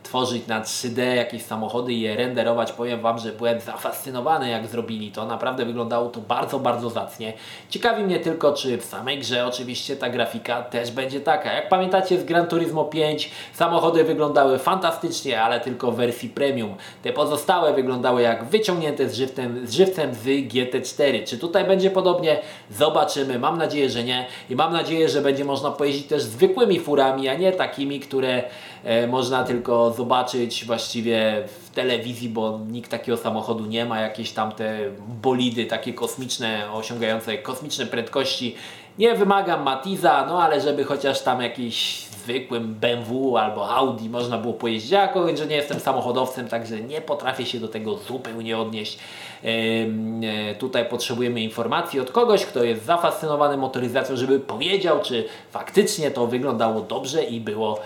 tworzyć 0.08 0.46
na 0.46 0.60
3D 0.60 1.14
jakieś 1.14 1.42
samochody 1.42 1.92
i 1.92 2.00
je 2.00 2.16
renderować. 2.16 2.72
Powiem 2.72 3.00
Wam, 3.00 3.18
że 3.18 3.32
byłem 3.32 3.60
zafascynowany 3.60 4.50
jak 4.50 4.66
zrobili 4.66 5.12
to. 5.12 5.26
Naprawdę 5.26 5.64
wyglądało 5.64 6.08
to 6.08 6.20
bardzo, 6.20 6.58
bardzo 6.58 6.90
zacnie. 6.90 7.32
Ciekawi 7.70 8.02
mnie 8.04 8.20
tylko, 8.20 8.52
czy 8.52 8.78
w 8.78 8.84
samej 8.84 9.18
grze 9.18 9.46
oczywiście 9.46 9.96
ta 9.96 10.10
grafika 10.10 10.62
też 10.62 10.90
będzie 10.90 11.20
taka. 11.20 11.52
Jak 11.52 11.68
pamiętacie 11.68 12.20
z 12.20 12.24
Gran 12.24 12.46
Turismo 12.46 12.84
5 12.84 13.30
samochody 13.52 14.04
wyglądały 14.04 14.58
fantastycznie, 14.58 15.42
ale 15.42 15.60
tylko 15.60 15.92
w 15.92 15.96
wersji 15.96 16.28
premium. 16.28 16.74
Te 17.02 17.12
pozostałe 17.12 17.72
wyglądały 17.72 18.22
jak 18.22 18.44
wyciągnięte 18.44 19.08
z 19.08 19.14
żywcem 19.14 19.66
z, 19.66 19.72
żywcem 19.72 20.14
z 20.14 20.24
GT4. 20.24 21.24
Czy 21.24 21.38
tutaj 21.38 21.64
będzie 21.64 21.90
podobnie? 21.90 22.38
Zobaczymy. 22.70 23.38
Mam 23.38 23.58
nadzieję, 23.58 23.90
że 23.90 24.04
nie. 24.04 24.26
I 24.50 24.56
mam 24.56 24.72
nadzieję, 24.72 25.08
że 25.08 25.20
będzie 25.20 25.44
można 25.44 25.70
pojeździć 25.70 26.06
też 26.06 26.22
zwykłymi 26.22 26.80
furami, 26.80 27.28
a 27.28 27.34
nie 27.34 27.52
takimi, 27.52 28.00
które 28.00 28.42
e, 28.84 29.06
można 29.06 29.44
tylko 29.44 29.97
zobaczyć 29.98 30.64
właściwie 30.64 31.44
w 31.62 31.70
telewizji, 31.70 32.28
bo 32.28 32.60
nikt 32.70 32.90
takiego 32.90 33.18
samochodu 33.18 33.66
nie 33.66 33.84
ma, 33.84 34.00
jakieś 34.00 34.32
tam 34.32 34.52
te 34.52 34.78
bolidy 35.22 35.66
takie 35.66 35.94
kosmiczne, 35.94 36.72
osiągające 36.72 37.38
kosmiczne 37.38 37.86
prędkości. 37.86 38.54
Nie 38.98 39.14
wymagam 39.14 39.62
Matiza, 39.62 40.26
no 40.28 40.42
ale 40.42 40.60
żeby 40.60 40.84
chociaż 40.84 41.22
tam 41.22 41.42
jakiś 41.42 42.04
zwykłym 42.28 42.74
BMW 42.74 43.36
albo 43.36 43.70
Audi 43.70 44.08
można 44.08 44.38
było 44.38 44.54
pojeździć. 44.54 44.90
Ja 44.90 45.02
jako, 45.02 45.36
że 45.36 45.46
nie 45.46 45.56
jestem 45.56 45.80
samochodowcem, 45.80 46.48
także 46.48 46.80
nie 46.80 47.00
potrafię 47.00 47.46
się 47.46 47.60
do 47.60 47.68
tego 47.68 47.96
zupełnie 47.96 48.58
odnieść. 48.58 48.98
E, 49.44 50.54
tutaj 50.54 50.88
potrzebujemy 50.88 51.40
informacji 51.40 52.00
od 52.00 52.10
kogoś, 52.10 52.44
kto 52.44 52.64
jest 52.64 52.84
zafascynowany 52.84 53.56
motoryzacją, 53.56 54.16
żeby 54.16 54.40
powiedział, 54.40 55.00
czy 55.02 55.24
faktycznie 55.50 56.10
to 56.10 56.26
wyglądało 56.26 56.80
dobrze 56.80 57.24
i 57.24 57.40
było 57.40 57.80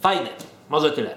fajne. 0.00 0.51
Może 0.72 0.90
tyle. 0.90 1.14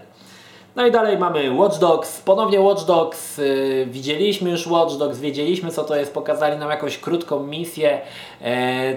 No 0.75 0.85
i 0.85 0.91
dalej 0.91 1.17
mamy 1.17 1.51
Watch 1.51 1.77
Dogs. 1.77 2.21
Ponownie 2.21 2.61
Watch 2.61 2.83
Dogs. 2.83 3.37
Yy, 3.37 3.85
widzieliśmy 3.85 4.49
już 4.49 4.67
Watch 4.67 4.95
Dogs, 4.95 5.19
wiedzieliśmy 5.19 5.71
co 5.71 5.83
to 5.83 5.95
jest, 5.95 6.13
pokazali 6.13 6.57
nam 6.57 6.69
jakąś 6.69 6.97
krótką 6.97 7.39
misję. 7.39 8.01
Yy, 8.41 8.47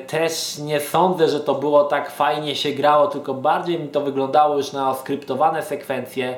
też 0.07 0.59
nie 0.59 0.81
sądzę, 0.81 1.29
że 1.29 1.41
to 1.41 1.55
było 1.55 1.85
tak 1.85 2.11
fajnie 2.11 2.57
się 2.57 2.71
grało, 2.71 3.07
tylko 3.07 3.35
bardziej 3.35 3.81
mi 3.81 3.89
to 3.89 4.01
wyglądało 4.01 4.57
już 4.57 4.73
na 4.73 4.95
skryptowane 4.95 5.63
sekwencje. 5.63 6.37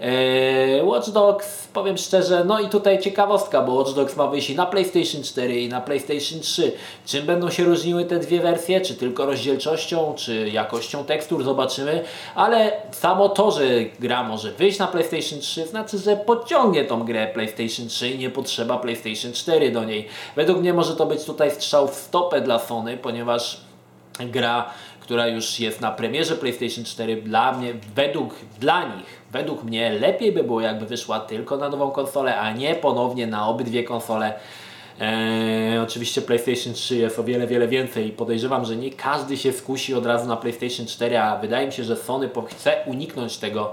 Yy, 0.00 0.84
Watch 0.84 1.10
Dogs, 1.10 1.68
powiem 1.68 1.98
szczerze, 1.98 2.44
no 2.44 2.60
i 2.60 2.68
tutaj 2.68 2.98
ciekawostka, 2.98 3.62
bo 3.62 3.74
Watch 3.74 3.92
Dogs 3.92 4.16
ma 4.16 4.26
wyjść 4.26 4.50
i 4.50 4.56
na 4.56 4.66
PlayStation 4.66 5.22
4 5.22 5.60
i 5.60 5.68
na 5.68 5.80
PlayStation 5.80 6.40
3. 6.40 6.72
Czym 7.06 7.26
będą 7.26 7.50
się 7.50 7.64
różniły 7.64 8.04
te 8.04 8.18
dwie 8.18 8.40
wersje? 8.40 8.80
Czy 8.80 8.94
tylko 8.94 9.26
rozdzielczością, 9.26 10.14
czy 10.16 10.48
jakością 10.48 11.04
tekstur? 11.04 11.44
Zobaczymy. 11.44 12.04
Ale 12.34 12.72
samo 12.90 13.28
to, 13.28 13.50
że 13.50 13.64
gra 14.00 14.22
może 14.22 14.52
wyjść 14.52 14.78
na 14.78 14.86
PlayStation 14.86 15.40
3 15.40 15.66
znaczy, 15.66 15.98
że 15.98 16.16
podciągnie 16.16 16.84
tą 16.84 17.04
grę 17.04 17.26
PlayStation 17.34 17.88
3 17.88 18.10
i 18.10 18.18
nie 18.18 18.30
potrzeba 18.30 18.78
PlayStation 18.78 19.32
4 19.32 19.70
do 19.70 19.84
niej. 19.84 20.08
Według 20.36 20.58
mnie 20.58 20.74
może 20.74 20.96
to 20.96 21.06
być 21.06 21.24
tutaj 21.24 21.50
strzał 21.50 21.88
w 21.88 21.94
stopę 21.94 22.40
dla 22.40 22.58
Sony, 22.58 22.96
ponieważ 22.96 23.60
gra 24.26 24.70
która 25.00 25.26
już 25.26 25.60
jest 25.60 25.80
na 25.80 25.90
premierze 25.90 26.36
PlayStation 26.36 26.84
4, 26.84 27.22
dla 27.22 27.52
mnie, 27.52 27.74
według, 27.94 28.34
dla 28.60 28.84
nich, 28.96 29.22
według 29.32 29.64
mnie 29.64 29.92
lepiej 29.92 30.32
by 30.32 30.44
było 30.44 30.60
jakby 30.60 30.86
wyszła 30.86 31.20
tylko 31.20 31.56
na 31.56 31.68
nową 31.68 31.90
konsolę, 31.90 32.40
a 32.40 32.52
nie 32.52 32.74
ponownie 32.74 33.26
na 33.26 33.48
obydwie 33.48 33.84
konsole. 33.84 34.34
Eee, 35.00 35.78
oczywiście 35.78 36.22
PlayStation 36.22 36.72
3 36.74 36.96
jest 36.96 37.18
o 37.18 37.24
wiele, 37.24 37.46
wiele 37.46 37.68
więcej 37.68 38.06
i 38.06 38.12
podejrzewam, 38.12 38.64
że 38.64 38.76
nie 38.76 38.90
każdy 38.90 39.36
się 39.36 39.52
skusi 39.52 39.94
od 39.94 40.06
razu 40.06 40.28
na 40.28 40.36
PlayStation 40.36 40.86
4, 40.86 41.18
a 41.18 41.36
wydaje 41.36 41.66
mi 41.66 41.72
się, 41.72 41.84
że 41.84 41.96
Sony 41.96 42.30
chce 42.48 42.76
uniknąć 42.86 43.38
tego, 43.38 43.72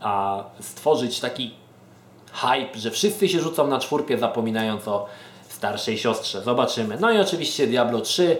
a 0.00 0.44
stworzyć 0.60 1.20
taki 1.20 1.54
hype, 2.32 2.78
że 2.78 2.90
wszyscy 2.90 3.28
się 3.28 3.40
rzucą 3.40 3.66
na 3.66 3.78
czwórkę, 3.78 4.18
zapominając 4.18 4.88
o 4.88 5.06
starszej 5.48 5.98
siostrze. 5.98 6.42
Zobaczymy. 6.42 6.96
No 7.00 7.12
i 7.12 7.18
oczywiście 7.18 7.66
Diablo 7.66 8.00
3 8.00 8.36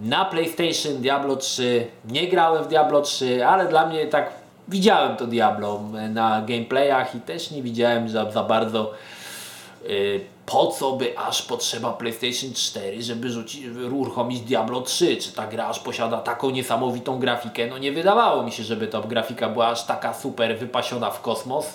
na 0.00 0.24
PlayStation 0.24 0.96
Diablo 0.96 1.36
3. 1.36 1.86
Nie 2.04 2.28
grałem 2.28 2.64
w 2.64 2.68
Diablo 2.68 3.02
3, 3.02 3.46
ale 3.46 3.68
dla 3.68 3.86
mnie 3.86 4.06
tak 4.06 4.30
widziałem 4.68 5.16
to 5.16 5.26
Diablo 5.26 5.80
na 6.10 6.42
gameplayach 6.42 7.14
i 7.14 7.20
też 7.20 7.50
nie 7.50 7.62
widziałem 7.62 8.08
za, 8.08 8.30
za 8.30 8.42
bardzo 8.42 8.92
yy, 9.88 10.20
po 10.46 10.66
co 10.66 10.92
by 10.92 11.18
aż 11.18 11.42
potrzeba 11.42 11.92
PlayStation 11.92 12.52
4, 12.54 13.02
żeby 13.02 13.30
rzucić, 13.30 13.66
uruchomić 13.92 14.40
Diablo 14.40 14.80
3. 14.80 15.16
Czy 15.16 15.32
ta 15.32 15.46
gra 15.46 15.66
aż 15.66 15.78
posiada 15.78 16.18
taką 16.18 16.50
niesamowitą 16.50 17.18
grafikę? 17.18 17.66
No 17.66 17.78
nie 17.78 17.92
wydawało 17.92 18.42
mi 18.42 18.52
się, 18.52 18.62
żeby 18.62 18.86
ta 18.86 19.00
grafika 19.00 19.48
była 19.48 19.68
aż 19.68 19.84
taka 19.86 20.14
super 20.14 20.58
wypasiona 20.58 21.10
w 21.10 21.20
kosmos. 21.22 21.66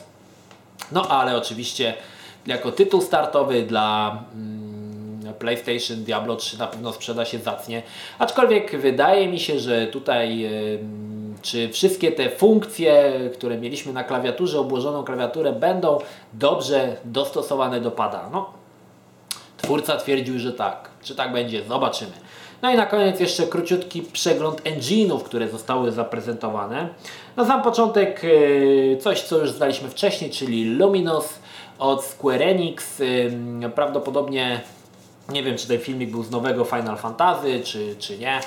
No 0.92 1.08
ale 1.08 1.38
oczywiście 1.38 1.94
jako 2.48 2.72
tytuł 2.72 3.02
startowy 3.02 3.64
dla... 3.64 4.18
Mm, 4.34 4.61
PlayStation 5.40 6.04
Diablo 6.04 6.36
3 6.36 6.60
na 6.60 6.68
pewno 6.68 6.94
sprzeda 6.94 7.26
się 7.26 7.40
zacnie. 7.40 7.84
Aczkolwiek 8.20 8.80
wydaje 8.80 9.28
mi 9.28 9.40
się, 9.40 9.60
że 9.60 9.88
tutaj 9.88 10.50
czy 11.42 11.70
wszystkie 11.70 12.12
te 12.12 12.30
funkcje, 12.30 13.14
które 13.34 13.58
mieliśmy 13.58 13.94
na 13.94 14.04
klawiaturze, 14.04 14.60
obłożoną 14.60 15.04
klawiaturę, 15.04 15.52
będą 15.52 15.98
dobrze 16.34 16.98
dostosowane 17.06 17.82
do 17.82 17.92
pada. 17.92 18.30
No, 18.32 18.54
twórca 19.58 19.98
twierdził, 19.98 20.40
że 20.40 20.54
tak. 20.54 20.90
Czy 21.04 21.16
tak 21.16 21.32
będzie? 21.32 21.64
Zobaczymy. 21.64 22.12
No 22.62 22.72
i 22.72 22.76
na 22.76 22.86
koniec 22.86 23.20
jeszcze 23.20 23.48
króciutki 23.48 24.02
przegląd 24.02 24.62
engine'ów, 24.64 25.24
które 25.24 25.50
zostały 25.50 25.92
zaprezentowane. 25.92 26.90
Na 27.36 27.46
sam 27.46 27.62
początek 27.62 28.22
e, 28.24 28.98
coś, 28.98 29.22
co 29.22 29.38
już 29.38 29.52
znaliśmy 29.52 29.90
wcześniej, 29.90 30.32
czyli 30.32 30.66
Luminous 30.66 31.30
od 31.80 32.04
Square 32.04 32.42
Enix. 32.42 33.02
Prawdopodobnie 33.76 34.62
nie 35.32 35.44
wiem, 35.44 35.58
czy 35.58 35.68
ten 35.68 35.80
filmik 35.80 36.12
był 36.12 36.24
z 36.24 36.32
nowego 36.32 36.66
Final 36.66 36.98
Fantasy, 36.98 37.62
czy, 37.64 37.96
czy 38.00 38.18
nie. 38.18 38.40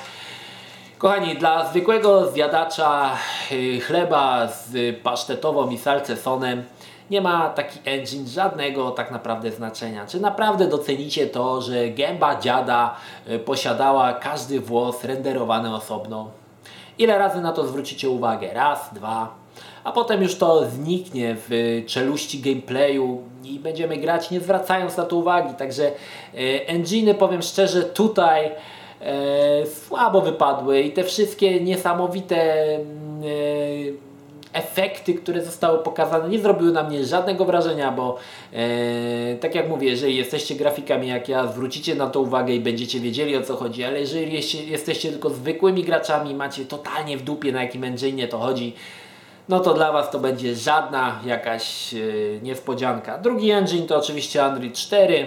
Kochani, 0.98 1.36
dla 1.36 1.68
zwykłego 1.68 2.30
zjadacza 2.30 3.16
y, 3.52 3.80
chleba 3.80 4.48
z 4.48 4.96
pasztetową 5.02 5.70
i 5.70 5.78
salcesonem 5.78 6.64
nie 7.10 7.20
ma 7.20 7.48
taki 7.48 7.78
engine 7.84 8.28
żadnego 8.28 8.90
tak 8.90 9.10
naprawdę 9.10 9.50
znaczenia. 9.50 10.06
Czy 10.06 10.20
naprawdę 10.20 10.68
docenicie 10.68 11.26
to, 11.26 11.62
że 11.62 11.88
gęba 11.88 12.40
dziada 12.40 12.96
y, 13.30 13.38
posiadała 13.38 14.12
każdy 14.12 14.60
włos 14.60 15.04
renderowany 15.04 15.74
osobno? 15.74 16.43
Ile 16.98 17.18
razy 17.18 17.40
na 17.40 17.52
to 17.52 17.66
zwrócicie 17.66 18.11
uwagę? 18.11 18.52
Raz, 18.52 18.94
dwa, 18.94 19.44
a 19.85 19.92
potem 19.92 20.22
już 20.22 20.35
to 20.35 20.66
zniknie 20.70 21.37
w 21.48 21.83
czeluści 21.87 22.40
gameplayu 22.40 23.22
i 23.44 23.59
będziemy 23.59 23.96
grać 23.96 24.30
nie 24.30 24.40
zwracając 24.40 24.96
na 24.96 25.04
to 25.04 25.16
uwagi. 25.16 25.54
Także 25.54 25.87
e, 25.87 25.92
enginy, 26.68 27.14
powiem 27.14 27.42
szczerze, 27.42 27.83
tutaj 27.83 28.50
e, 29.00 29.66
słabo 29.66 30.20
wypadły 30.20 30.80
i 30.80 30.92
te 30.92 31.04
wszystkie 31.04 31.61
niesamowite 31.61 32.64
mm, 32.74 33.22
e, 33.22 34.13
efekty, 34.54 35.14
które 35.14 35.44
zostały 35.44 35.78
pokazane, 35.78 36.28
nie 36.28 36.38
zrobiły 36.38 36.72
na 36.72 36.82
mnie 36.82 37.04
żadnego 37.04 37.44
wrażenia, 37.44 37.92
bo 37.92 38.16
e, 38.52 39.36
tak 39.36 39.54
jak 39.54 39.68
mówię, 39.68 39.88
jeżeli 39.88 40.16
jesteście 40.16 40.54
grafikami 40.54 41.08
jak 41.08 41.28
ja, 41.28 41.46
zwrócicie 41.46 41.94
na 41.94 42.06
to 42.06 42.20
uwagę 42.20 42.54
i 42.54 42.60
będziecie 42.60 43.00
wiedzieli 43.00 43.36
o 43.36 43.42
co 43.42 43.56
chodzi, 43.56 43.84
ale 43.84 44.00
jeżeli 44.00 44.32
jesteście 44.70 45.10
tylko 45.10 45.30
zwykłymi 45.30 45.84
graczami, 45.84 46.34
macie 46.34 46.64
totalnie 46.64 47.16
w 47.16 47.22
dupie 47.22 47.52
na 47.52 47.62
jakim 47.62 47.84
engine 47.84 48.28
to 48.28 48.38
chodzi, 48.38 48.74
no 49.48 49.60
to 49.60 49.74
dla 49.74 49.92
Was 49.92 50.10
to 50.10 50.18
będzie 50.18 50.54
żadna 50.54 51.20
jakaś 51.26 51.92
yy, 51.92 52.40
niespodzianka. 52.42 53.18
Drugi 53.18 53.50
engine 53.50 53.86
to 53.86 53.98
oczywiście 53.98 54.46
Unreal 54.46 54.72
4, 54.72 55.26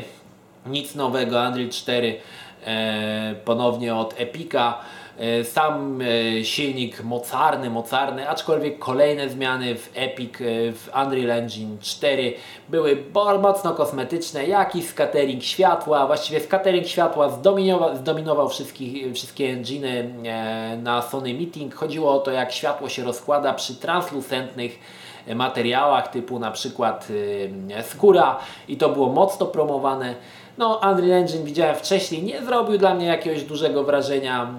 nic 0.66 0.96
nowego, 0.96 1.38
Unreal 1.50 1.70
4 1.70 2.08
yy, 2.08 2.18
e, 2.66 3.36
ponownie 3.46 3.96
od 3.96 4.14
Epica. 4.18 4.78
E, 5.18 5.44
sam 5.44 6.02
e, 6.02 6.44
silnik 6.44 7.04
mocarny, 7.04 7.70
mocarny, 7.70 8.30
aczkolwiek 8.30 8.80
kolejne 8.80 9.30
zmiany 9.30 9.76
w 9.76 9.92
Epic, 9.96 10.34
e, 10.42 10.72
w 10.72 10.90
Unreal 11.06 11.32
Engine 11.32 11.78
4 11.82 12.34
były 12.70 13.04
mocno 13.42 13.74
kosmetyczne, 13.74 14.46
jak 14.46 14.76
i 14.76 14.84
scattering 14.84 15.44
światła, 15.44 16.08
właściwie 16.08 16.40
scattering 16.40 16.88
światła 16.88 17.30
zdominował, 17.30 17.96
zdominował 17.96 18.50
wszystkie 19.14 19.50
enginy 19.50 20.14
na 20.84 21.02
Sony 21.02 21.34
Meeting. 21.34 21.76
Chodziło 21.76 22.12
o 22.12 22.20
to, 22.20 22.32
jak 22.32 22.52
światło 22.52 22.90
się 22.90 23.04
rozkłada 23.04 23.54
przy 23.54 23.76
translucentnych 23.76 24.80
materiałach 25.36 26.08
typu 26.08 26.40
na 26.40 26.52
przykład 26.52 27.08
skóra 27.82 28.40
i 28.68 28.78
to 28.78 28.90
było 28.90 29.10
mocno 29.10 29.46
promowane. 29.46 30.16
No, 30.58 30.80
Unreal 30.92 31.12
Engine 31.12 31.44
widziałem 31.44 31.76
wcześniej, 31.76 32.24
nie 32.24 32.46
zrobił 32.46 32.78
dla 32.78 32.94
mnie 32.94 33.06
jakiegoś 33.06 33.44
dużego 33.44 33.84
wrażenia. 33.84 34.54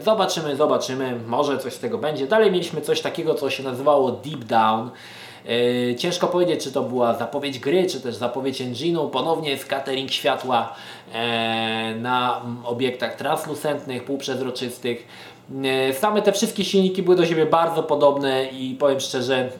Zobaczymy, 0.00 0.56
zobaczymy, 0.56 1.20
może 1.26 1.58
coś 1.58 1.72
z 1.72 1.78
tego 1.78 1.98
będzie. 1.98 2.26
Dalej 2.26 2.52
mieliśmy 2.52 2.80
coś 2.80 3.00
takiego, 3.00 3.34
co 3.34 3.50
się 3.50 3.62
nazywało 3.62 4.12
Deep 4.12 4.44
Down. 4.44 4.90
Yy, 5.44 5.94
ciężko 5.94 6.26
powiedzieć, 6.26 6.64
czy 6.64 6.72
to 6.72 6.82
była 6.82 7.14
zapowiedź 7.14 7.58
gry, 7.58 7.86
czy 7.86 8.00
też 8.00 8.14
zapowiedź 8.14 8.62
engine'u. 8.62 9.10
Ponownie 9.10 9.58
scattering 9.58 10.10
światła 10.10 10.72
e, 11.12 11.94
na 11.94 12.42
obiektach 12.64 13.16
translucentnych, 13.16 14.04
półprzezroczystych. 14.04 15.06
E, 15.64 15.92
same 15.92 16.22
te 16.22 16.32
wszystkie 16.32 16.64
silniki 16.64 17.02
były 17.02 17.16
do 17.16 17.26
siebie 17.26 17.46
bardzo 17.46 17.82
podobne 17.82 18.44
i 18.44 18.76
powiem 18.78 19.00
szczerze, 19.00 19.50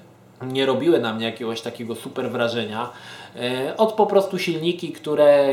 nie 0.42 0.66
robiły 0.66 1.00
na 1.00 1.14
mnie 1.14 1.26
jakiegoś 1.26 1.60
takiego 1.60 1.94
super 1.94 2.30
wrażenia. 2.30 2.90
E, 3.36 3.76
od 3.76 3.92
po 3.92 4.06
prostu 4.06 4.38
silniki, 4.38 4.92
które, 4.92 5.48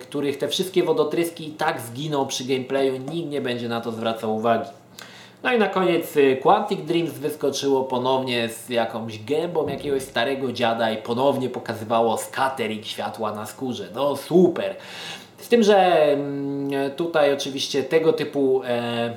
których 0.00 0.38
te 0.38 0.48
wszystkie 0.48 0.82
wodotryski 0.82 1.48
i 1.48 1.52
tak 1.52 1.80
zginą 1.80 2.26
przy 2.26 2.44
gameplayu, 2.44 2.96
nikt 2.96 3.30
nie 3.30 3.40
będzie 3.40 3.68
na 3.68 3.80
to 3.80 3.92
zwracał 3.92 4.36
uwagi. 4.36 4.70
No 5.42 5.52
i 5.52 5.58
na 5.58 5.68
koniec 5.68 6.16
y, 6.16 6.36
Quantic 6.42 6.80
Dreams 6.80 7.12
wyskoczyło 7.12 7.84
ponownie 7.84 8.48
z 8.48 8.68
jakąś 8.68 9.24
gębą 9.24 9.68
jakiegoś 9.68 10.02
starego 10.02 10.52
dziada 10.52 10.90
i 10.90 10.96
ponownie 10.96 11.48
pokazywało 11.48 12.18
scattering 12.18 12.84
światła 12.84 13.32
na 13.32 13.46
skórze. 13.46 13.88
No 13.94 14.16
super! 14.16 14.76
Z 15.38 15.48
tym, 15.48 15.62
że 15.62 16.06
tutaj 16.96 17.32
oczywiście 17.32 17.82
tego 17.82 18.12
typu 18.12 18.62
e, 18.64 19.16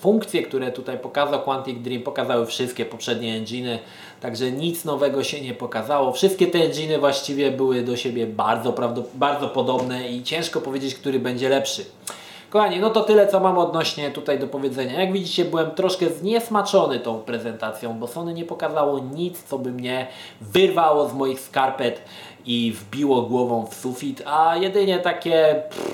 funkcje, 0.00 0.42
które 0.42 0.72
tutaj 0.72 0.98
pokazał 0.98 1.42
Quantic 1.42 1.82
Dream, 1.82 2.02
pokazały 2.02 2.46
wszystkie 2.46 2.84
poprzednie 2.84 3.34
enginy, 3.36 3.78
także 4.20 4.52
nic 4.52 4.84
nowego 4.84 5.24
się 5.24 5.40
nie 5.40 5.54
pokazało. 5.54 6.12
Wszystkie 6.12 6.46
te 6.46 6.58
enginy 6.58 6.98
właściwie 6.98 7.50
były 7.50 7.82
do 7.82 7.96
siebie 7.96 8.26
bardzo, 8.26 8.74
bardzo 9.14 9.48
podobne 9.48 10.08
i 10.08 10.22
ciężko 10.22 10.60
powiedzieć, 10.60 10.94
który 10.94 11.18
będzie 11.18 11.48
lepszy. 11.48 11.84
Kochani, 12.50 12.80
no 12.80 12.90
to 12.90 13.00
tyle 13.00 13.26
co 13.26 13.40
mam 13.40 13.58
odnośnie 13.58 14.10
tutaj 14.10 14.38
do 14.38 14.46
powiedzenia. 14.46 15.00
Jak 15.00 15.12
widzicie 15.12 15.44
byłem 15.44 15.70
troszkę 15.70 16.10
zniesmaczony 16.10 17.00
tą 17.00 17.18
prezentacją, 17.18 17.98
bo 17.98 18.06
Sony 18.06 18.34
nie 18.34 18.44
pokazało 18.44 18.98
nic, 18.98 19.42
co 19.42 19.58
by 19.58 19.72
mnie 19.72 20.06
wyrwało 20.40 21.08
z 21.08 21.14
moich 21.14 21.40
skarpet 21.40 22.02
i 22.46 22.72
wbiło 22.72 23.22
głową 23.22 23.66
w 23.66 23.74
sufit, 23.74 24.22
a 24.26 24.56
jedynie 24.56 24.98
takie... 24.98 25.62
Pff, 25.70 25.93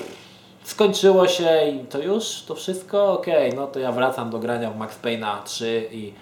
skończyło 0.63 1.27
się 1.27 1.49
i 1.67 1.85
to 1.85 1.99
już, 1.99 2.43
to 2.47 2.55
wszystko, 2.55 3.13
ok, 3.13 3.27
no 3.55 3.67
to 3.67 3.79
ja 3.79 3.91
wracam 3.91 4.29
do 4.29 4.39
grania 4.39 4.71
w 4.71 4.77
Max 4.77 4.99
Payne'a 5.03 5.43
3 5.43 5.89
i, 5.91 6.13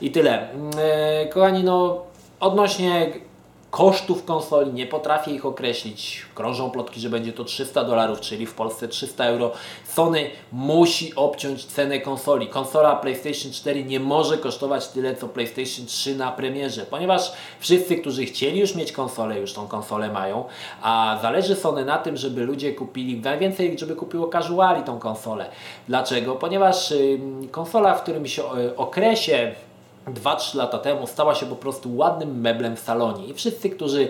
i 0.00 0.10
tyle. 0.10 0.48
Yy, 1.22 1.28
kochani, 1.28 1.64
no 1.64 2.02
odnośnie 2.40 3.12
kosztów 3.72 4.24
konsoli, 4.24 4.72
nie 4.72 4.86
potrafię 4.86 5.30
ich 5.30 5.46
określić. 5.46 6.26
Krążą 6.34 6.70
plotki, 6.70 7.00
że 7.00 7.10
będzie 7.10 7.32
to 7.32 7.44
300 7.44 7.84
dolarów, 7.84 8.20
czyli 8.20 8.46
w 8.46 8.54
Polsce 8.54 8.88
300 8.88 9.24
euro. 9.24 9.52
Sony 9.84 10.30
musi 10.52 11.14
obciąć 11.14 11.64
cenę 11.64 12.00
konsoli. 12.00 12.46
Konsola 12.46 12.96
PlayStation 12.96 13.52
4 13.52 13.84
nie 13.84 14.00
może 14.00 14.38
kosztować 14.38 14.88
tyle 14.88 15.16
co 15.16 15.28
PlayStation 15.28 15.86
3 15.86 16.16
na 16.16 16.32
premierze, 16.32 16.82
ponieważ 16.82 17.32
wszyscy, 17.60 17.96
którzy 17.96 18.24
chcieli 18.24 18.60
już 18.60 18.74
mieć 18.74 18.92
konsolę, 18.92 19.38
już 19.38 19.52
tą 19.52 19.68
konsolę 19.68 20.12
mają, 20.12 20.44
a 20.82 21.18
zależy 21.22 21.56
Sony 21.56 21.84
na 21.84 21.98
tym, 21.98 22.16
żeby 22.16 22.44
ludzie 22.44 22.72
kupili, 22.72 23.20
najwięcej, 23.20 23.78
żeby 23.78 23.96
kupiło 23.96 24.28
casuali 24.28 24.82
tą 24.82 24.98
konsolę. 24.98 25.46
Dlaczego? 25.88 26.34
Ponieważ 26.34 26.94
konsola 27.50 27.94
w 27.94 28.02
którymś 28.02 28.38
yy, 28.38 28.44
okresie 28.76 29.54
2-3 30.06 30.56
lata 30.56 30.78
temu 30.78 31.06
stała 31.06 31.34
się 31.34 31.46
po 31.46 31.56
prostu 31.56 31.96
ładnym 31.96 32.40
meblem 32.40 32.76
w 32.76 32.80
salonie 32.80 33.26
i 33.26 33.34
wszyscy, 33.34 33.70
którzy 33.70 34.08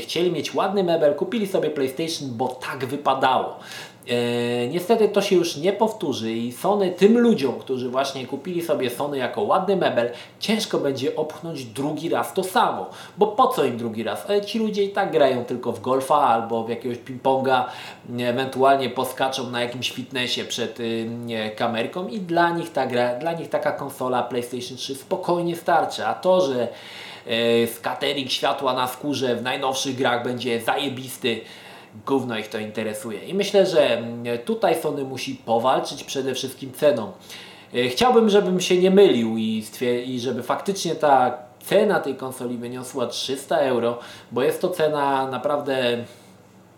chcieli 0.00 0.32
mieć 0.32 0.54
ładny 0.54 0.84
mebel, 0.84 1.14
kupili 1.14 1.46
sobie 1.46 1.70
PlayStation, 1.70 2.28
bo 2.32 2.48
tak 2.48 2.84
wypadało. 2.84 3.58
E, 4.08 4.68
niestety 4.68 5.08
to 5.08 5.22
się 5.22 5.36
już 5.36 5.56
nie 5.56 5.72
powtórzy 5.72 6.32
i 6.32 6.52
Sony 6.52 6.90
tym 6.90 7.18
ludziom, 7.18 7.58
którzy 7.58 7.88
właśnie 7.88 8.26
kupili 8.26 8.62
sobie 8.62 8.90
Sony 8.90 9.18
jako 9.18 9.42
ładny 9.42 9.76
mebel, 9.76 10.10
ciężko 10.40 10.78
będzie 10.78 11.16
opchnąć 11.16 11.64
drugi 11.64 12.08
raz 12.08 12.34
to 12.34 12.44
samo. 12.44 12.90
Bo 13.18 13.26
po 13.26 13.48
co 13.48 13.64
im 13.64 13.76
drugi 13.76 14.02
raz? 14.02 14.30
E, 14.30 14.40
ci 14.40 14.58
ludzie 14.58 14.84
i 14.84 14.88
tak 14.88 15.12
grają 15.12 15.44
tylko 15.44 15.72
w 15.72 15.80
golfa 15.80 16.14
albo 16.14 16.64
w 16.64 16.68
jakiegoś 16.68 16.98
ping-ponga, 16.98 17.64
ewentualnie 18.18 18.90
poskaczą 18.90 19.50
na 19.50 19.60
jakimś 19.60 19.90
fitnessie 19.90 20.44
przed 20.44 20.80
y, 20.80 21.06
kamerką 21.56 22.08
i 22.08 22.20
dla 22.20 22.50
nich 22.50 22.72
ta 22.72 22.86
gra, 22.86 23.14
dla 23.14 23.32
nich 23.32 23.48
taka 23.48 23.72
konsola 23.72 24.22
PlayStation 24.22 24.76
3 24.76 24.94
spokojnie 24.94 25.56
starczy. 25.56 26.06
A 26.06 26.14
to, 26.14 26.40
że 26.40 26.68
e, 27.26 27.66
skatering 27.66 28.30
światła 28.30 28.72
na 28.72 28.88
skórze 28.88 29.36
w 29.36 29.42
najnowszych 29.42 29.96
grach 29.96 30.24
będzie 30.24 30.60
zajebisty, 30.60 31.40
gówno 32.06 32.38
ich 32.38 32.48
to 32.48 32.58
interesuje. 32.58 33.24
I 33.24 33.34
myślę, 33.34 33.66
że 33.66 33.98
mm, 33.98 34.38
tutaj 34.38 34.82
Sony 34.82 35.04
musi 35.04 35.34
powalczyć 35.34 36.04
przede 36.04 36.34
wszystkim 36.34 36.72
ceną. 36.72 37.12
E, 37.74 37.88
chciałbym, 37.88 38.30
żebym 38.30 38.60
się 38.60 38.78
nie 38.78 38.90
mylił 38.90 39.36
i, 39.36 39.64
i 40.06 40.20
żeby 40.20 40.42
faktycznie 40.42 40.94
ta 40.94 41.38
cena 41.60 42.00
tej 42.00 42.14
konsoli 42.14 42.58
wyniosła 42.58 43.06
300 43.06 43.56
euro, 43.56 43.98
bo 44.32 44.42
jest 44.42 44.60
to 44.60 44.68
cena 44.68 45.28
naprawdę 45.30 46.04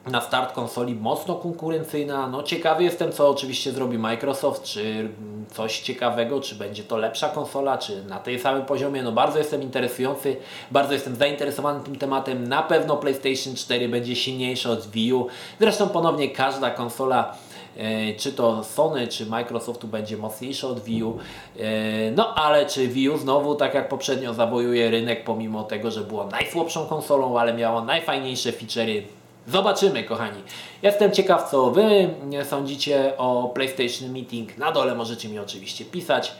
na 0.06 0.20
start 0.20 0.52
konsoli 0.52 0.94
mocno 0.94 1.34
konkurencyjna. 1.34 2.28
No 2.28 2.42
ciekawy 2.42 2.84
jestem, 2.84 3.12
co 3.12 3.28
oczywiście 3.28 3.72
zrobi 3.72 3.98
Microsoft, 3.98 4.62
czy 4.62 5.08
coś 5.50 5.80
ciekawego, 5.80 6.40
czy 6.40 6.54
będzie 6.54 6.82
to 6.84 6.96
lepsza 6.96 7.28
konsola, 7.28 7.78
czy 7.78 8.04
na 8.04 8.18
tej 8.18 8.38
samym 8.38 8.64
poziomie. 8.64 9.02
No 9.02 9.12
bardzo 9.12 9.38
jestem 9.38 9.62
interesujący, 9.62 10.36
bardzo 10.70 10.92
jestem 10.92 11.16
zainteresowany 11.16 11.84
tym 11.84 11.96
tematem. 11.96 12.48
Na 12.48 12.62
pewno 12.62 12.96
PlayStation 12.96 13.54
4 13.56 13.88
będzie 13.88 14.16
silniejsza 14.16 14.70
od 14.70 14.86
Wii 14.90 15.12
U. 15.12 15.26
Zresztą 15.60 15.88
ponownie 15.88 16.30
każda 16.30 16.70
konsola 16.70 17.36
e, 17.76 18.14
czy 18.14 18.32
to 18.32 18.64
Sony, 18.64 19.08
czy 19.08 19.26
Microsoftu 19.26 19.88
będzie 19.88 20.16
mocniejsze 20.16 20.68
od 20.68 20.84
Wii 20.84 21.02
U. 21.04 21.18
E, 21.58 22.10
No 22.10 22.34
ale 22.34 22.66
czy 22.66 22.88
Wii 22.88 23.08
U 23.10 23.18
znowu, 23.18 23.54
tak 23.54 23.74
jak 23.74 23.88
poprzednio, 23.88 24.34
zawojuje 24.34 24.90
rynek, 24.90 25.24
pomimo 25.24 25.64
tego, 25.64 25.90
że 25.90 26.00
było 26.00 26.26
najsłabszą 26.26 26.86
konsolą, 26.86 27.38
ale 27.38 27.54
miała 27.54 27.84
najfajniejsze 27.84 28.52
feature'y. 28.52 29.17
Zobaczymy, 29.48 30.04
kochani. 30.04 30.42
Jestem 30.82 31.12
ciekaw, 31.12 31.50
co 31.50 31.70
Wy 31.70 32.08
sądzicie 32.44 33.12
o 33.18 33.50
PlayStation 33.54 34.10
Meeting. 34.12 34.58
Na 34.58 34.72
dole 34.72 34.94
możecie 34.94 35.28
mi 35.28 35.38
oczywiście 35.38 35.84
pisać. 35.84 36.32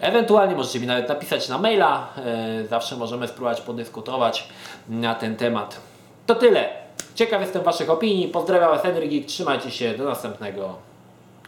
Ewentualnie 0.00 0.54
możecie 0.56 0.80
mi 0.80 0.86
nawet 0.86 1.08
napisać 1.08 1.48
na 1.48 1.58
maila. 1.58 2.08
E, 2.16 2.66
Zawsze 2.66 2.96
możemy 2.96 3.28
spróbować 3.28 3.60
podyskutować 3.60 4.48
na 4.88 5.14
ten 5.14 5.36
temat. 5.36 5.80
To 6.26 6.34
tyle. 6.34 6.68
Ciekaw 7.14 7.40
jestem 7.40 7.62
Waszych 7.62 7.90
opinii. 7.90 8.28
Pozdrawiam 8.28 8.70
Was, 8.70 8.82
Henry. 8.82 9.24
Trzymajcie 9.24 9.70
się. 9.70 9.94
Do 9.94 10.04
następnego. 10.04 10.74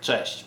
Cześć. 0.00 0.44